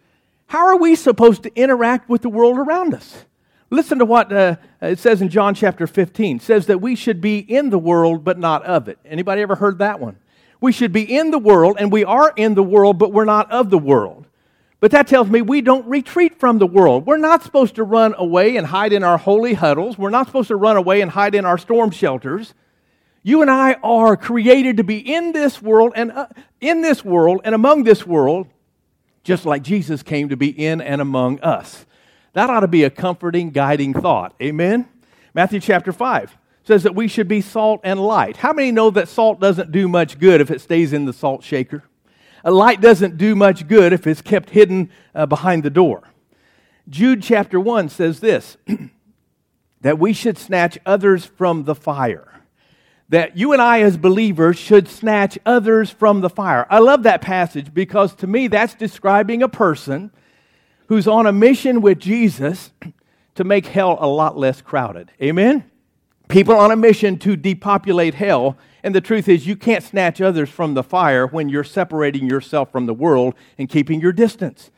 how 0.47 0.65
are 0.65 0.77
we 0.77 0.95
supposed 0.95 1.43
to 1.43 1.55
interact 1.57 2.09
with 2.09 2.23
the 2.23 2.29
world 2.29 2.57
around 2.59 2.95
us? 2.95 3.25
Listen 3.71 3.99
to 3.99 4.05
what 4.05 4.33
uh, 4.33 4.57
it 4.81 4.99
says 4.99 5.21
in 5.21 5.29
John 5.29 5.55
chapter 5.55 5.87
15. 5.89 6.37
It 6.37 6.43
says 6.43 6.67
that 6.67 6.81
we 6.81 6.95
should 6.95 7.21
be 7.21 7.39
in 7.39 7.71
the 7.71 7.79
world 7.79 8.25
but 8.25 8.39
not 8.39 8.65
of 8.65 8.89
it. 8.89 8.99
Anybody 9.05 9.43
ever 9.43 9.57
heard 9.57 9.79
that 9.79 9.99
one? 9.99 10.19
We 10.61 10.73
should 10.73 10.93
be 10.93 11.03
in 11.03 11.31
the 11.31 11.39
world 11.39 11.77
and 11.79 11.93
we 11.93 12.05
are 12.05 12.33
in 12.37 12.55
the 12.55 12.63
world 12.63 12.99
but 12.99 13.13
we're 13.13 13.25
not 13.25 13.51
of 13.51 13.71
the 13.71 13.79
world. 13.79 14.27
But 14.81 14.93
that 14.93 15.09
tells 15.09 15.29
me 15.29 15.43
we 15.43 15.61
don't 15.61 15.87
retreat 15.87 16.39
from 16.39 16.59
the 16.59 16.67
world. 16.67 17.07
We're 17.07 17.17
not 17.17 17.43
supposed 17.43 17.75
to 17.77 17.85
run 17.85 18.15
away 18.17 18.57
and 18.57 18.67
hide 18.67 18.93
in 18.93 19.03
our 19.03 19.19
holy 19.19 19.55
huddles. 19.55 19.99
We're 19.99 20.11
not 20.11 20.27
supposed 20.27 20.49
to 20.49 20.57
run 20.57 20.77
away 20.77 21.01
and 21.01 21.11
hide 21.11 21.35
in 21.35 21.45
our 21.45 21.59
storm 21.59 21.91
shelters. 21.91 22.55
You 23.25 23.43
and 23.43 23.51
I 23.51 23.75
are 23.83 24.17
created 24.17 24.77
to 24.77 24.85
be 24.85 24.99
in 24.99 25.33
this 25.33 25.61
world 25.61 25.93
and 25.97 26.13
uh, 26.13 26.29
in 26.61 26.81
this 26.81 27.05
world 27.05 27.41
and 27.45 27.55
among 27.55 27.83
this 27.83 28.07
world, 28.07 28.47
just 29.25 29.45
like 29.45 29.63
Jesus 29.63 30.03
came 30.05 30.29
to 30.29 30.37
be 30.37 30.49
in 30.49 30.81
and 30.81 31.01
among 31.01 31.41
us. 31.41 31.85
That 32.35 32.49
ought 32.49 32.61
to 32.61 32.69
be 32.69 32.85
a 32.85 32.91
comforting, 32.91 33.51
guiding 33.51 33.95
thought. 33.95 34.35
Amen? 34.41 34.89
Matthew 35.35 35.59
chapter 35.59 35.93
5 35.93 36.38
says 36.69 36.85
that 36.85 36.95
we 36.95 37.09
should 37.09 37.27
be 37.27 37.41
salt 37.41 37.81
and 37.83 37.99
light. 37.99 38.37
How 38.37 38.53
many 38.53 38.71
know 38.71 38.91
that 38.91 39.09
salt 39.09 39.41
doesn't 39.41 39.73
do 39.73 39.89
much 39.89 40.19
good 40.19 40.41
if 40.41 40.51
it 40.51 40.61
stays 40.61 40.93
in 40.93 41.07
the 41.07 41.15
salt 41.15 41.43
shaker? 41.43 41.83
A 42.45 42.51
light 42.51 42.81
doesn't 42.83 43.17
do 43.17 43.35
much 43.35 43.67
good 43.67 43.95
if 43.95 44.07
it's 44.07 44.21
kept 44.21 44.51
hidden 44.51 44.91
uh, 45.15 45.25
behind 45.25 45.63
the 45.63 45.71
door. 45.71 46.03
Jude 46.89 47.23
chapter 47.23 47.59
1 47.59 47.89
says 47.89 48.21
this 48.21 48.59
that 49.81 49.99
we 49.99 50.13
should 50.13 50.37
snatch 50.37 50.79
others 50.85 51.25
from 51.25 51.65
the 51.65 51.75
fire 51.75 52.29
that 53.09 53.37
you 53.37 53.55
and 53.55 53.63
I, 53.63 53.81
as 53.81 53.97
believers, 53.97 54.59
should 54.59 54.89
snatch 54.89 55.39
others 55.47 55.91
from 55.91 56.21
the 56.21 56.29
fire. 56.29 56.67
I 56.69 56.81
love 56.81 57.05
that 57.05 57.23
passage 57.23 57.73
because 57.73 58.15
to 58.17 58.27
me, 58.27 58.49
that's 58.49 58.75
describing 58.75 59.43
a 59.43 59.49
person 59.49 60.11
who's 60.89 61.09
on 61.09 61.27
a 61.27 61.33
mission 61.33 61.81
with 61.81 61.99
Jesus 61.99 62.71
to 63.37 63.45
make 63.45 63.67
hell 63.67 63.97
a 64.01 64.07
lot 64.07 64.37
less 64.37 64.61
crowded. 64.61 65.11
Amen? 65.23 65.65
People 66.29 66.55
on 66.55 66.71
a 66.71 66.77
mission 66.77 67.19
to 67.19 67.37
depopulate 67.37 68.15
hell. 68.15 68.57
And 68.83 68.95
the 68.95 69.01
truth 69.01 69.29
is, 69.29 69.47
you 69.47 69.57
can't 69.57 69.83
snatch 69.83 70.21
others 70.21 70.49
from 70.49 70.75
the 70.75 70.83
fire 70.83 71.27
when 71.27 71.49
you're 71.49 71.65
separating 71.65 72.29
yourself 72.29 72.71
from 72.71 72.87
the 72.87 72.95
world 72.95 73.35
and 73.59 73.69
keeping 73.69 74.01
your 74.01 74.13
distance. 74.13 74.71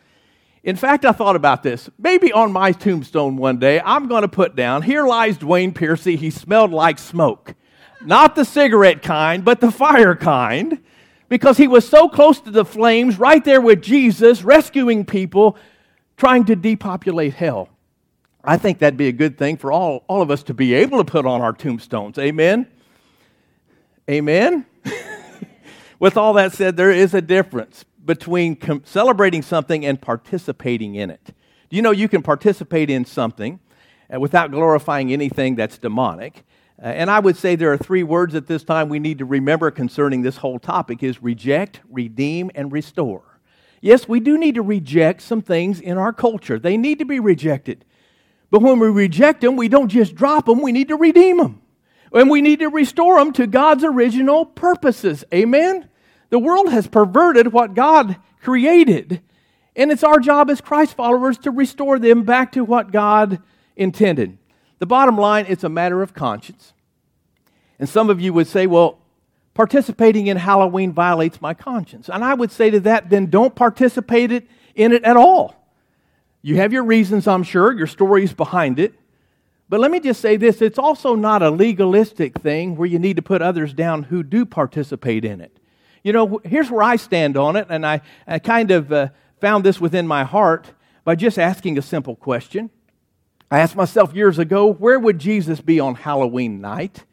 In 0.63 0.77
fact, 0.77 1.05
I 1.05 1.13
thought 1.13 1.37
about 1.37 1.63
this. 1.63 1.89
Maybe 1.99 2.33
on 2.33 2.53
my 2.53 2.73
tombstone 2.73 3.37
one 3.37 3.59
day, 3.59 3.81
I'm 3.81 4.09
going 4.09 4.23
to 4.23 4.29
put 4.29 4.55
down, 4.55 4.83
here 4.83 5.07
lies 5.07 5.39
Dwayne 5.39 5.75
Piercy. 5.75 6.17
He 6.17 6.31
smelled 6.31 6.71
like 6.71 6.99
smoke. 6.99 7.55
Not 8.03 8.35
the 8.35 8.45
cigarette 8.45 9.03
kind, 9.03 9.45
but 9.45 9.61
the 9.61 9.71
fire 9.71 10.15
kind. 10.15 10.81
Because 11.29 11.57
he 11.57 11.69
was 11.69 11.89
so 11.89 12.09
close 12.09 12.41
to 12.41 12.51
the 12.51 12.65
flames, 12.65 13.19
right 13.19 13.45
there 13.45 13.61
with 13.61 13.83
Jesus, 13.83 14.43
rescuing 14.43 15.05
people, 15.05 15.57
trying 16.17 16.45
to 16.47 16.57
depopulate 16.57 17.35
hell. 17.35 17.69
I 18.43 18.57
think 18.57 18.79
that'd 18.79 18.97
be 18.97 19.09
a 19.09 19.13
good 19.13 19.37
thing 19.37 19.57
for 19.57 19.71
all, 19.71 20.05
all 20.09 20.23
of 20.23 20.31
us 20.31 20.43
to 20.45 20.55
be 20.55 20.75
able 20.75 20.99
to 20.99 21.05
put 21.05 21.27
on 21.27 21.41
our 21.41 21.53
tombstones. 21.53 22.19
Amen? 22.19 22.67
Amen? 24.09 24.67
With 25.99 26.17
all 26.17 26.33
that 26.35 26.53
said, 26.53 26.77
there 26.77 26.91
is 26.91 27.13
a 27.13 27.21
difference 27.21 27.85
between 28.05 28.57
com- 28.57 28.83
celebrating 28.85 29.43
something 29.43 29.85
and 29.85 30.01
participating 30.01 30.95
in 30.95 31.11
it. 31.11 31.35
You 31.69 31.83
know 31.83 31.91
you 31.91 32.09
can 32.09 32.23
participate 32.23 32.91
in 32.91 33.05
something 33.05 33.61
uh, 34.13 34.19
without 34.19 34.51
glorifying 34.51 35.13
anything 35.13 35.55
that's 35.55 35.79
demonic? 35.79 36.45
Uh, 36.83 36.87
and 36.87 37.11
I 37.11 37.21
would 37.21 37.37
say 37.37 37.57
there 37.57 37.73
are 37.73 37.79
three 37.79 38.03
words 38.03 38.35
at 38.35 38.47
this 38.47 38.65
time 38.65 38.89
we 38.89 38.99
need 38.99 39.19
to 39.19 39.27
remember 39.27 39.71
concerning 39.71 40.23
this 40.23 40.39
whole 40.39 40.59
topic 40.59 41.03
is 41.03 41.23
reject, 41.23 41.81
redeem, 41.91 42.51
and 42.55 42.73
restore. 42.73 43.39
Yes, 43.83 44.09
we 44.09 44.19
do 44.19 44.39
need 44.39 44.55
to 44.57 44.63
reject 44.63 45.23
some 45.23 45.43
things 45.43 45.81
in 45.81 45.99
our 45.99 46.13
culture. 46.13 46.59
They 46.59 46.77
need 46.77 46.99
to 46.99 47.05
be 47.05 47.21
rejected. 47.21 47.85
But 48.51 48.63
when 48.63 48.79
we 48.79 48.89
reject 48.89 49.41
them, 49.41 49.57
we 49.57 49.69
don't 49.69 49.89
just 49.89 50.15
drop 50.15 50.47
them, 50.47 50.63
we 50.63 50.73
need 50.73 50.89
to 50.89 50.97
redeem 50.97 51.39
them. 51.39 51.63
And 52.13 52.29
we 52.29 52.43
need 52.43 52.59
to 52.59 52.69
restore 52.69 53.19
them 53.19 53.33
to 53.35 53.47
God's 53.47 53.85
original 53.85 54.45
purposes. 54.45 55.25
Amen? 55.33 55.89
The 56.31 56.39
world 56.39 56.71
has 56.71 56.89
perverted 56.89 57.53
what 57.53 57.75
God 57.75 58.17
created. 58.43 59.23
And 59.77 59.93
it's 59.93 60.03
our 60.03 60.19
job 60.19 60.51
as 60.51 60.61
Christ 60.61 60.97
followers 60.97 61.39
to 61.39 61.51
restore 61.53 61.99
them 61.99 62.25
back 62.25 62.53
to 62.53 62.65
what 62.65 62.91
God 62.91 63.41
intended. 63.77 64.39
The 64.81 64.87
bottom 64.87 65.17
line, 65.17 65.47
it's 65.49 65.63
a 65.63 65.69
matter 65.69 66.03
of 66.03 66.15
conscience. 66.15 66.73
And 67.79 67.89
some 67.89 68.11
of 68.11 68.21
you 68.21 68.33
would 68.33 68.49
say, 68.49 68.67
well, 68.67 68.99
participating 69.55 70.27
in 70.27 70.37
Halloween 70.37 70.93
violates 70.93 71.41
my 71.41 71.55
conscience. 71.55 72.09
And 72.09 72.25
I 72.25 72.35
would 72.35 72.51
say 72.51 72.71
to 72.71 72.81
that, 72.81 73.11
then 73.11 73.27
don't 73.27 73.55
participate 73.55 74.33
in 74.75 74.93
it 74.93 75.05
at 75.05 75.17
all. 75.17 75.60
You 76.43 76.57
have 76.57 76.73
your 76.73 76.85
reasons, 76.85 77.27
I'm 77.29 77.43
sure, 77.43 77.73
your 77.73 77.87
stories 77.87 78.33
behind 78.33 78.79
it. 78.79 78.95
But 79.69 79.81
let 79.81 79.91
me 79.91 80.01
just 80.01 80.21
say 80.21 80.37
this 80.37 80.61
it's 80.63 80.79
also 80.79 81.15
not 81.15 81.43
a 81.43 81.51
legalistic 81.51 82.39
thing 82.41 82.77
where 82.77 82.89
you 82.89 82.99
need 82.99 83.17
to 83.17 83.23
put 83.23 83.43
others 83.43 83.73
down 83.73 84.05
who 84.05 84.23
do 84.23 84.45
participate 84.45 85.25
in 85.25 85.41
it. 85.41 85.57
You 86.03 86.13
know, 86.13 86.41
here's 86.45 86.71
where 86.71 86.83
I 86.83 86.97
stand 86.97 87.37
on 87.37 87.57
it, 87.57 87.67
and 87.69 87.87
I, 87.87 88.01
I 88.27 88.39
kind 88.39 88.71
of 88.71 88.91
uh, 88.91 89.09
found 89.41 89.65
this 89.65 89.81
within 89.81 90.07
my 90.07 90.25
heart 90.25 90.73
by 91.05 91.15
just 91.15 91.39
asking 91.39 91.79
a 91.79 91.83
simple 91.83 92.17
question. 92.17 92.71
I 93.51 93.59
asked 93.59 93.77
myself 93.77 94.15
years 94.15 94.39
ago, 94.39 94.67
where 94.67 94.99
would 94.99 95.19
Jesus 95.19 95.61
be 95.61 95.79
on 95.79 95.95
Halloween 95.95 96.61
night? 96.61 97.05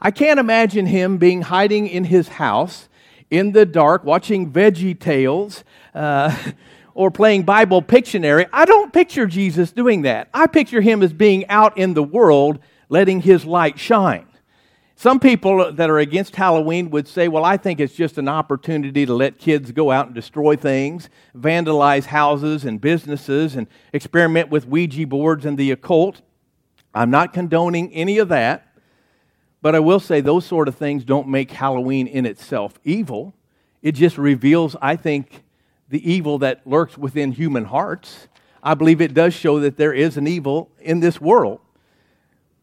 I 0.00 0.10
can't 0.10 0.40
imagine 0.40 0.86
him 0.86 1.18
being 1.18 1.42
hiding 1.42 1.86
in 1.86 2.04
his 2.04 2.28
house 2.28 2.88
in 3.30 3.52
the 3.52 3.64
dark, 3.64 4.04
watching 4.04 4.52
Veggie 4.52 4.98
Tales, 4.98 5.64
uh, 5.94 6.36
or 6.94 7.10
playing 7.10 7.42
Bible 7.42 7.82
Pictionary, 7.82 8.48
I 8.52 8.64
don't 8.64 8.92
picture 8.92 9.26
Jesus 9.26 9.72
doing 9.72 10.02
that. 10.02 10.28
I 10.32 10.46
picture 10.46 10.80
him 10.80 11.02
as 11.02 11.12
being 11.12 11.46
out 11.48 11.76
in 11.76 11.94
the 11.94 12.02
world, 12.02 12.60
letting 12.88 13.20
his 13.20 13.44
light 13.44 13.78
shine. 13.78 14.26
Some 14.96 15.18
people 15.18 15.72
that 15.72 15.90
are 15.90 15.98
against 15.98 16.36
Halloween 16.36 16.90
would 16.90 17.08
say, 17.08 17.26
well, 17.26 17.44
I 17.44 17.56
think 17.56 17.80
it's 17.80 17.94
just 17.94 18.16
an 18.16 18.28
opportunity 18.28 19.04
to 19.04 19.12
let 19.12 19.38
kids 19.38 19.72
go 19.72 19.90
out 19.90 20.06
and 20.06 20.14
destroy 20.14 20.54
things, 20.54 21.08
vandalize 21.36 22.04
houses 22.04 22.64
and 22.64 22.80
businesses, 22.80 23.56
and 23.56 23.66
experiment 23.92 24.50
with 24.50 24.66
Ouija 24.68 25.06
boards 25.06 25.44
and 25.44 25.58
the 25.58 25.72
occult. 25.72 26.22
I'm 26.94 27.10
not 27.10 27.32
condoning 27.32 27.92
any 27.92 28.18
of 28.18 28.28
that, 28.28 28.68
but 29.60 29.74
I 29.74 29.80
will 29.80 29.98
say 29.98 30.20
those 30.20 30.46
sort 30.46 30.68
of 30.68 30.76
things 30.76 31.04
don't 31.04 31.26
make 31.26 31.50
Halloween 31.50 32.06
in 32.06 32.24
itself 32.24 32.78
evil. 32.84 33.34
It 33.82 33.92
just 33.92 34.16
reveals, 34.16 34.76
I 34.80 34.94
think, 34.96 35.43
the 35.94 36.12
evil 36.12 36.38
that 36.40 36.60
lurks 36.66 36.98
within 36.98 37.30
human 37.30 37.66
hearts. 37.66 38.26
I 38.64 38.74
believe 38.74 39.00
it 39.00 39.14
does 39.14 39.32
show 39.32 39.60
that 39.60 39.76
there 39.76 39.92
is 39.92 40.16
an 40.16 40.26
evil 40.26 40.68
in 40.80 40.98
this 40.98 41.20
world. 41.20 41.60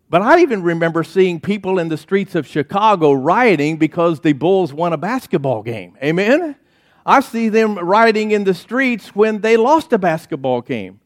But 0.09 0.21
I 0.21 0.41
even 0.41 0.63
remember 0.63 1.01
seeing 1.05 1.39
people 1.39 1.79
in 1.79 1.87
the 1.87 1.95
streets 1.95 2.35
of 2.35 2.45
Chicago 2.45 3.13
rioting 3.13 3.77
because 3.77 4.19
the 4.19 4.33
Bulls 4.33 4.73
won 4.73 4.91
a 4.91 4.97
basketball 4.97 5.63
game. 5.63 5.97
Amen? 6.03 6.57
I 7.05 7.21
see 7.21 7.47
them 7.47 7.79
rioting 7.79 8.31
in 8.31 8.43
the 8.43 8.53
streets 8.53 9.15
when 9.15 9.39
they 9.39 9.55
lost 9.55 9.93
a 9.93 9.97
basketball 9.97 10.59
game. 10.59 10.99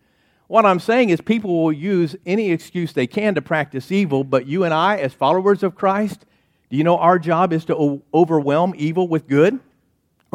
What 0.48 0.66
I'm 0.66 0.80
saying 0.80 1.12
is, 1.12 1.22
people 1.22 1.62
will 1.62 1.72
use 1.72 2.16
any 2.26 2.50
excuse 2.50 2.92
they 2.92 3.06
can 3.06 3.36
to 3.36 3.42
practice 3.44 3.92
evil, 3.92 4.24
but 4.24 4.48
you 4.48 4.64
and 4.64 4.74
I, 4.74 4.98
as 4.98 5.14
followers 5.14 5.62
of 5.62 5.76
Christ, 5.76 6.26
do 6.72 6.78
you 6.78 6.84
know 6.84 6.98
our 6.98 7.20
job 7.20 7.54
is 7.54 7.66
to 7.66 8.02
overwhelm 8.12 8.74
evil 8.76 9.08
with 9.08 9.28
good? 9.28 9.60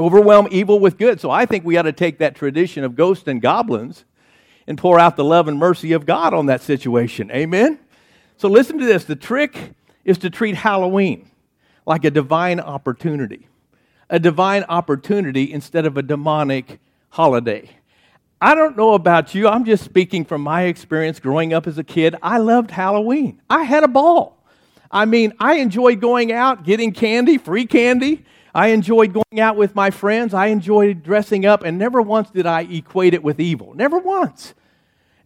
Overwhelm 0.00 0.48
evil 0.50 0.80
with 0.80 0.98
good. 0.98 1.20
So 1.20 1.30
I 1.30 1.46
think 1.46 1.64
we 1.64 1.76
ought 1.76 1.82
to 1.82 1.92
take 1.92 2.18
that 2.18 2.34
tradition 2.34 2.82
of 2.82 2.96
ghosts 2.96 3.28
and 3.28 3.40
goblins 3.40 4.04
and 4.66 4.78
pour 4.78 4.98
out 4.98 5.16
the 5.16 5.24
love 5.24 5.46
and 5.46 5.58
mercy 5.58 5.92
of 5.92 6.06
God 6.06 6.32
on 6.32 6.46
that 6.46 6.62
situation. 6.62 7.30
Amen? 7.30 7.78
So 8.36 8.48
listen 8.48 8.78
to 8.78 8.86
this. 8.86 9.04
The 9.04 9.16
trick 9.16 9.74
is 10.04 10.18
to 10.18 10.30
treat 10.30 10.56
Halloween 10.56 11.30
like 11.86 12.04
a 12.04 12.10
divine 12.10 12.58
opportunity, 12.58 13.48
a 14.08 14.18
divine 14.18 14.64
opportunity 14.64 15.52
instead 15.52 15.84
of 15.84 15.96
a 15.96 16.02
demonic 16.02 16.80
holiday. 17.10 17.68
I 18.40 18.54
don't 18.54 18.76
know 18.76 18.94
about 18.94 19.34
you. 19.34 19.48
I'm 19.48 19.66
just 19.66 19.84
speaking 19.84 20.24
from 20.24 20.40
my 20.40 20.62
experience 20.62 21.20
growing 21.20 21.52
up 21.52 21.66
as 21.66 21.76
a 21.76 21.84
kid. 21.84 22.16
I 22.22 22.38
loved 22.38 22.70
Halloween. 22.70 23.42
I 23.50 23.64
had 23.64 23.84
a 23.84 23.88
ball. 23.88 24.42
I 24.90 25.04
mean, 25.04 25.34
I 25.38 25.56
enjoyed 25.56 26.00
going 26.00 26.32
out, 26.32 26.64
getting 26.64 26.92
candy, 26.92 27.36
free 27.36 27.66
candy, 27.66 28.24
I 28.54 28.68
enjoyed 28.68 29.12
going 29.12 29.40
out 29.40 29.56
with 29.56 29.74
my 29.74 29.90
friends. 29.90 30.34
I 30.34 30.46
enjoyed 30.46 31.02
dressing 31.02 31.46
up, 31.46 31.62
and 31.62 31.78
never 31.78 32.02
once 32.02 32.30
did 32.30 32.46
I 32.46 32.62
equate 32.62 33.14
it 33.14 33.22
with 33.22 33.40
evil. 33.40 33.74
Never 33.74 33.98
once. 33.98 34.54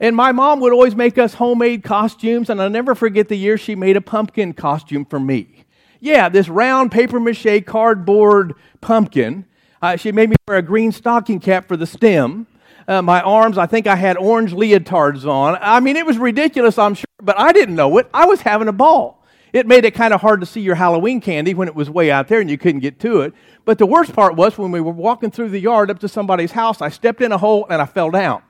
And 0.00 0.14
my 0.14 0.32
mom 0.32 0.60
would 0.60 0.72
always 0.72 0.94
make 0.94 1.18
us 1.18 1.34
homemade 1.34 1.82
costumes, 1.82 2.50
and 2.50 2.60
I'll 2.60 2.68
never 2.68 2.94
forget 2.94 3.28
the 3.28 3.36
year 3.36 3.56
she 3.56 3.74
made 3.74 3.96
a 3.96 4.00
pumpkin 4.00 4.52
costume 4.52 5.04
for 5.04 5.20
me. 5.20 5.64
Yeah, 6.00 6.28
this 6.28 6.48
round 6.48 6.92
paper 6.92 7.18
mache 7.18 7.64
cardboard 7.64 8.54
pumpkin. 8.80 9.46
Uh, 9.80 9.96
she 9.96 10.12
made 10.12 10.28
me 10.28 10.36
wear 10.46 10.58
a 10.58 10.62
green 10.62 10.92
stocking 10.92 11.40
cap 11.40 11.66
for 11.66 11.76
the 11.76 11.86
stem. 11.86 12.46
Uh, 12.86 13.00
my 13.00 13.22
arms, 13.22 13.56
I 13.56 13.66
think 13.66 13.86
I 13.86 13.96
had 13.96 14.18
orange 14.18 14.52
leotards 14.52 15.26
on. 15.26 15.56
I 15.60 15.80
mean, 15.80 15.96
it 15.96 16.04
was 16.04 16.18
ridiculous, 16.18 16.78
I'm 16.78 16.94
sure, 16.94 17.06
but 17.22 17.38
I 17.38 17.52
didn't 17.52 17.76
know 17.76 17.96
it. 17.96 18.08
I 18.12 18.26
was 18.26 18.42
having 18.42 18.68
a 18.68 18.72
ball. 18.72 19.23
It 19.54 19.68
made 19.68 19.84
it 19.84 19.92
kind 19.92 20.12
of 20.12 20.20
hard 20.20 20.40
to 20.40 20.46
see 20.46 20.60
your 20.60 20.74
Halloween 20.74 21.20
candy 21.20 21.54
when 21.54 21.68
it 21.68 21.76
was 21.76 21.88
way 21.88 22.10
out 22.10 22.26
there 22.26 22.40
and 22.40 22.50
you 22.50 22.58
couldn't 22.58 22.80
get 22.80 22.98
to 22.98 23.20
it. 23.20 23.32
But 23.64 23.78
the 23.78 23.86
worst 23.86 24.12
part 24.12 24.34
was 24.34 24.58
when 24.58 24.72
we 24.72 24.80
were 24.80 24.90
walking 24.90 25.30
through 25.30 25.50
the 25.50 25.60
yard 25.60 25.92
up 25.92 26.00
to 26.00 26.08
somebody's 26.08 26.50
house, 26.50 26.82
I 26.82 26.88
stepped 26.88 27.20
in 27.20 27.30
a 27.30 27.38
hole 27.38 27.64
and 27.70 27.80
I 27.80 27.86
fell 27.86 28.10
down. 28.10 28.42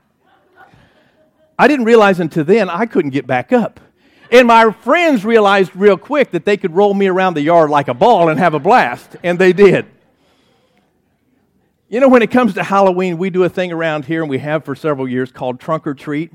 I 1.58 1.68
didn't 1.68 1.84
realize 1.84 2.20
until 2.20 2.44
then 2.44 2.70
I 2.70 2.86
couldn't 2.86 3.10
get 3.10 3.26
back 3.26 3.52
up. 3.52 3.80
And 4.30 4.48
my 4.48 4.72
friends 4.72 5.26
realized 5.26 5.76
real 5.76 5.98
quick 5.98 6.30
that 6.30 6.46
they 6.46 6.56
could 6.56 6.74
roll 6.74 6.94
me 6.94 7.06
around 7.06 7.34
the 7.34 7.42
yard 7.42 7.68
like 7.68 7.88
a 7.88 7.94
ball 7.94 8.30
and 8.30 8.40
have 8.40 8.54
a 8.54 8.58
blast, 8.58 9.14
and 9.22 9.38
they 9.38 9.52
did. 9.52 9.84
You 11.90 12.00
know, 12.00 12.08
when 12.08 12.22
it 12.22 12.30
comes 12.30 12.54
to 12.54 12.62
Halloween, 12.62 13.18
we 13.18 13.28
do 13.28 13.44
a 13.44 13.50
thing 13.50 13.72
around 13.72 14.06
here, 14.06 14.22
and 14.22 14.30
we 14.30 14.38
have 14.38 14.64
for 14.64 14.74
several 14.74 15.06
years 15.06 15.30
called 15.30 15.60
Trunk 15.60 15.86
or 15.86 15.92
Treat. 15.92 16.32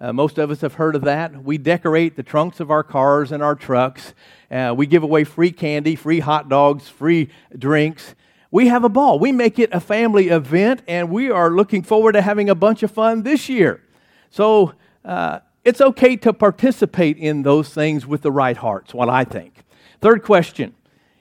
Uh, 0.00 0.12
most 0.12 0.38
of 0.38 0.50
us 0.50 0.60
have 0.60 0.74
heard 0.74 0.94
of 0.94 1.02
that. 1.02 1.42
We 1.42 1.58
decorate 1.58 2.14
the 2.16 2.22
trunks 2.22 2.60
of 2.60 2.70
our 2.70 2.84
cars 2.84 3.32
and 3.32 3.42
our 3.42 3.56
trucks. 3.56 4.14
Uh, 4.50 4.72
we 4.76 4.86
give 4.86 5.02
away 5.02 5.24
free 5.24 5.50
candy, 5.50 5.96
free 5.96 6.20
hot 6.20 6.48
dogs, 6.48 6.88
free 6.88 7.30
drinks. 7.56 8.14
We 8.50 8.68
have 8.68 8.84
a 8.84 8.88
ball. 8.88 9.18
We 9.18 9.32
make 9.32 9.58
it 9.58 9.70
a 9.72 9.80
family 9.80 10.28
event, 10.28 10.82
and 10.86 11.10
we 11.10 11.30
are 11.30 11.50
looking 11.50 11.82
forward 11.82 12.12
to 12.12 12.22
having 12.22 12.48
a 12.48 12.54
bunch 12.54 12.82
of 12.82 12.90
fun 12.90 13.22
this 13.24 13.48
year. 13.48 13.82
So 14.30 14.74
uh, 15.04 15.40
it's 15.64 15.80
okay 15.80 16.16
to 16.16 16.32
participate 16.32 17.18
in 17.18 17.42
those 17.42 17.74
things 17.74 18.06
with 18.06 18.22
the 18.22 18.32
right 18.32 18.56
hearts, 18.56 18.94
what 18.94 19.08
I 19.08 19.24
think. 19.24 19.64
Third 20.00 20.22
question 20.22 20.74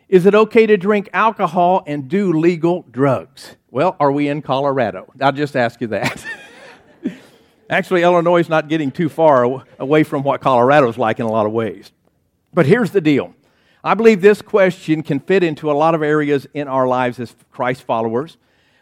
Is 0.08 0.28
it 0.28 0.36
okay 0.36 0.68
to 0.68 0.78
drink 0.78 1.10
alcohol 1.14 1.84
and 1.88 2.08
do 2.08 2.32
legal 2.32 2.86
drugs? 2.92 3.56
Well, 3.72 3.98
are 4.00 4.12
we 4.12 4.30
in 4.30 4.44
Colorado? 4.44 5.12
I'll 5.20 5.32
just 5.32 5.56
ask 5.56 5.82
you 5.82 5.88
that. 5.88 6.26
Actually, 7.70 8.04
Illinois 8.04 8.40
is 8.40 8.50
not 8.50 8.70
getting 8.70 8.92
too 8.92 9.10
far 9.10 9.64
away 9.78 10.04
from 10.04 10.24
what 10.24 10.42
Colorado 10.42 10.88
is 10.90 10.98
like 10.98 11.20
in 11.20 11.26
a 11.26 11.32
lot 11.32 11.46
of 11.46 11.52
ways. 11.52 11.92
But 12.54 12.66
here's 12.66 12.92
the 12.92 13.02
deal 13.02 13.34
I 13.84 13.94
believe 13.94 14.22
this 14.22 14.42
question 14.42 15.04
can 15.04 15.20
fit 15.20 15.44
into 15.44 15.72
a 15.72 15.74
lot 15.74 15.96
of 15.96 16.02
areas 16.02 16.48
in 16.54 16.68
our 16.68 16.88
lives 16.88 17.20
as 17.20 17.36
Christ 17.52 17.84
followers. 17.84 18.38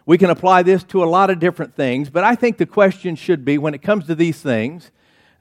We 0.06 0.18
can 0.18 0.30
apply 0.30 0.64
this 0.64 0.84
to 0.86 1.04
a 1.04 1.06
lot 1.06 1.32
of 1.32 1.40
different 1.40 1.76
things, 1.76 2.12
but 2.12 2.24
I 2.24 2.36
think 2.36 2.58
the 2.58 2.68
question 2.68 3.16
should 3.16 3.44
be 3.44 3.58
when 3.58 3.74
it 3.74 3.82
comes 3.82 4.06
to 4.08 4.16
these 4.16 4.40
things 4.40 4.92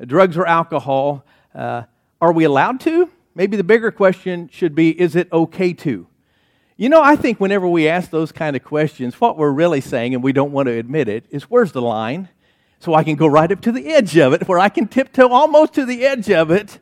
drugs 0.04 0.36
or 0.36 0.46
alcohol, 0.46 1.24
uh, 1.54 1.82
are 2.20 2.32
we 2.32 2.44
allowed 2.44 2.80
to? 2.80 3.10
maybe 3.34 3.56
the 3.56 3.64
bigger 3.64 3.90
question 3.90 4.48
should 4.52 4.74
be 4.74 4.98
is 5.00 5.16
it 5.16 5.32
okay 5.32 5.72
to? 5.72 6.06
You 6.76 6.88
know, 6.88 7.02
I 7.02 7.14
think 7.16 7.38
whenever 7.38 7.68
we 7.68 7.88
ask 7.88 8.10
those 8.10 8.32
kind 8.32 8.56
of 8.56 8.64
questions, 8.64 9.20
what 9.20 9.36
we're 9.36 9.50
really 9.50 9.80
saying, 9.80 10.14
and 10.14 10.24
we 10.24 10.32
don't 10.32 10.50
want 10.50 10.66
to 10.66 10.72
admit 10.72 11.08
it, 11.08 11.24
is 11.30 11.44
where's 11.44 11.72
the 11.72 11.82
line? 11.82 12.28
So 12.84 12.92
I 12.94 13.02
can 13.02 13.14
go 13.14 13.26
right 13.26 13.50
up 13.50 13.62
to 13.62 13.72
the 13.72 13.86
edge 13.86 14.18
of 14.18 14.34
it, 14.34 14.46
where 14.46 14.58
I 14.58 14.68
can 14.68 14.88
tiptoe 14.88 15.30
almost 15.30 15.72
to 15.72 15.86
the 15.86 16.04
edge 16.04 16.28
of 16.28 16.50
it 16.50 16.80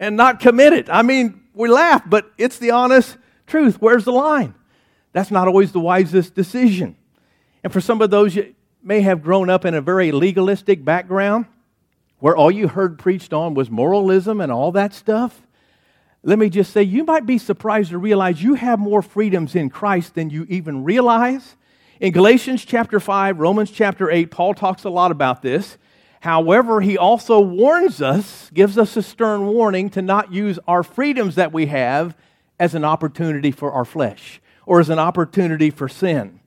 and 0.00 0.16
not 0.16 0.40
commit 0.40 0.72
it. 0.72 0.88
I 0.88 1.02
mean, 1.02 1.42
we 1.52 1.68
laugh, 1.68 2.02
but 2.06 2.32
it's 2.38 2.58
the 2.58 2.70
honest 2.70 3.18
truth. 3.46 3.76
Where's 3.78 4.06
the 4.06 4.12
line? 4.12 4.54
That's 5.12 5.30
not 5.30 5.46
always 5.46 5.70
the 5.70 5.80
wisest 5.80 6.34
decision. 6.34 6.96
And 7.62 7.70
for 7.70 7.82
some 7.82 8.00
of 8.00 8.08
those, 8.08 8.34
you 8.34 8.54
may 8.82 9.02
have 9.02 9.22
grown 9.22 9.50
up 9.50 9.66
in 9.66 9.74
a 9.74 9.82
very 9.82 10.12
legalistic 10.12 10.82
background 10.82 11.44
where 12.20 12.34
all 12.34 12.50
you 12.50 12.66
heard 12.66 12.98
preached 12.98 13.34
on 13.34 13.52
was 13.52 13.68
moralism 13.70 14.40
and 14.40 14.50
all 14.50 14.72
that 14.72 14.94
stuff. 14.94 15.42
Let 16.22 16.38
me 16.38 16.48
just 16.48 16.72
say, 16.72 16.84
you 16.84 17.04
might 17.04 17.26
be 17.26 17.36
surprised 17.36 17.90
to 17.90 17.98
realize 17.98 18.42
you 18.42 18.54
have 18.54 18.78
more 18.78 19.02
freedoms 19.02 19.54
in 19.54 19.68
Christ 19.68 20.14
than 20.14 20.30
you 20.30 20.46
even 20.48 20.84
realize. 20.84 21.54
In 22.04 22.12
Galatians 22.12 22.66
chapter 22.66 23.00
5, 23.00 23.40
Romans 23.40 23.70
chapter 23.70 24.10
8, 24.10 24.30
Paul 24.30 24.52
talks 24.52 24.84
a 24.84 24.90
lot 24.90 25.10
about 25.10 25.40
this. 25.40 25.78
However, 26.20 26.82
he 26.82 26.98
also 26.98 27.40
warns 27.40 28.02
us, 28.02 28.50
gives 28.52 28.76
us 28.76 28.94
a 28.98 29.02
stern 29.02 29.46
warning 29.46 29.88
to 29.88 30.02
not 30.02 30.30
use 30.30 30.58
our 30.68 30.82
freedoms 30.82 31.36
that 31.36 31.50
we 31.50 31.64
have 31.64 32.14
as 32.60 32.74
an 32.74 32.84
opportunity 32.84 33.50
for 33.50 33.72
our 33.72 33.86
flesh 33.86 34.38
or 34.66 34.80
as 34.80 34.90
an 34.90 34.98
opportunity 34.98 35.70
for 35.70 35.88
sin, 35.88 36.40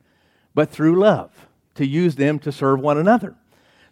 but 0.54 0.70
through 0.70 1.00
love, 1.00 1.48
to 1.74 1.88
use 1.88 2.18
them 2.18 2.38
to 2.38 2.52
serve 2.52 2.80
one 2.80 3.00
another. 3.00 3.34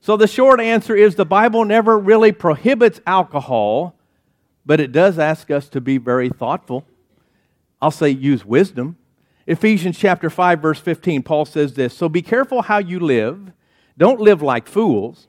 So 0.02 0.18
the 0.18 0.28
short 0.28 0.62
answer 0.62 0.96
is 0.96 1.16
the 1.16 1.26
Bible 1.26 1.66
never 1.66 1.98
really 1.98 2.32
prohibits 2.32 3.02
alcohol 3.08 3.96
but 4.68 4.80
it 4.80 4.92
does 4.92 5.18
ask 5.18 5.50
us 5.50 5.68
to 5.70 5.82
be 5.82 5.98
very 5.98 6.30
thoughtful. 6.30 6.86
I'll 7.82 7.90
say 7.90 8.10
use 8.10 8.46
wisdom. 8.46 8.98
Ephesians 9.48 9.98
chapter 9.98 10.30
5 10.30 10.60
verse 10.60 10.80
15 10.80 11.22
Paul 11.22 11.46
says 11.46 11.74
this, 11.74 11.96
"So 11.96 12.10
be 12.10 12.22
careful 12.22 12.64
how 12.64 12.80
you 12.80 13.00
live. 13.00 13.52
Don't 13.98 14.20
live 14.20 14.42
like 14.42 14.68
fools, 14.68 15.28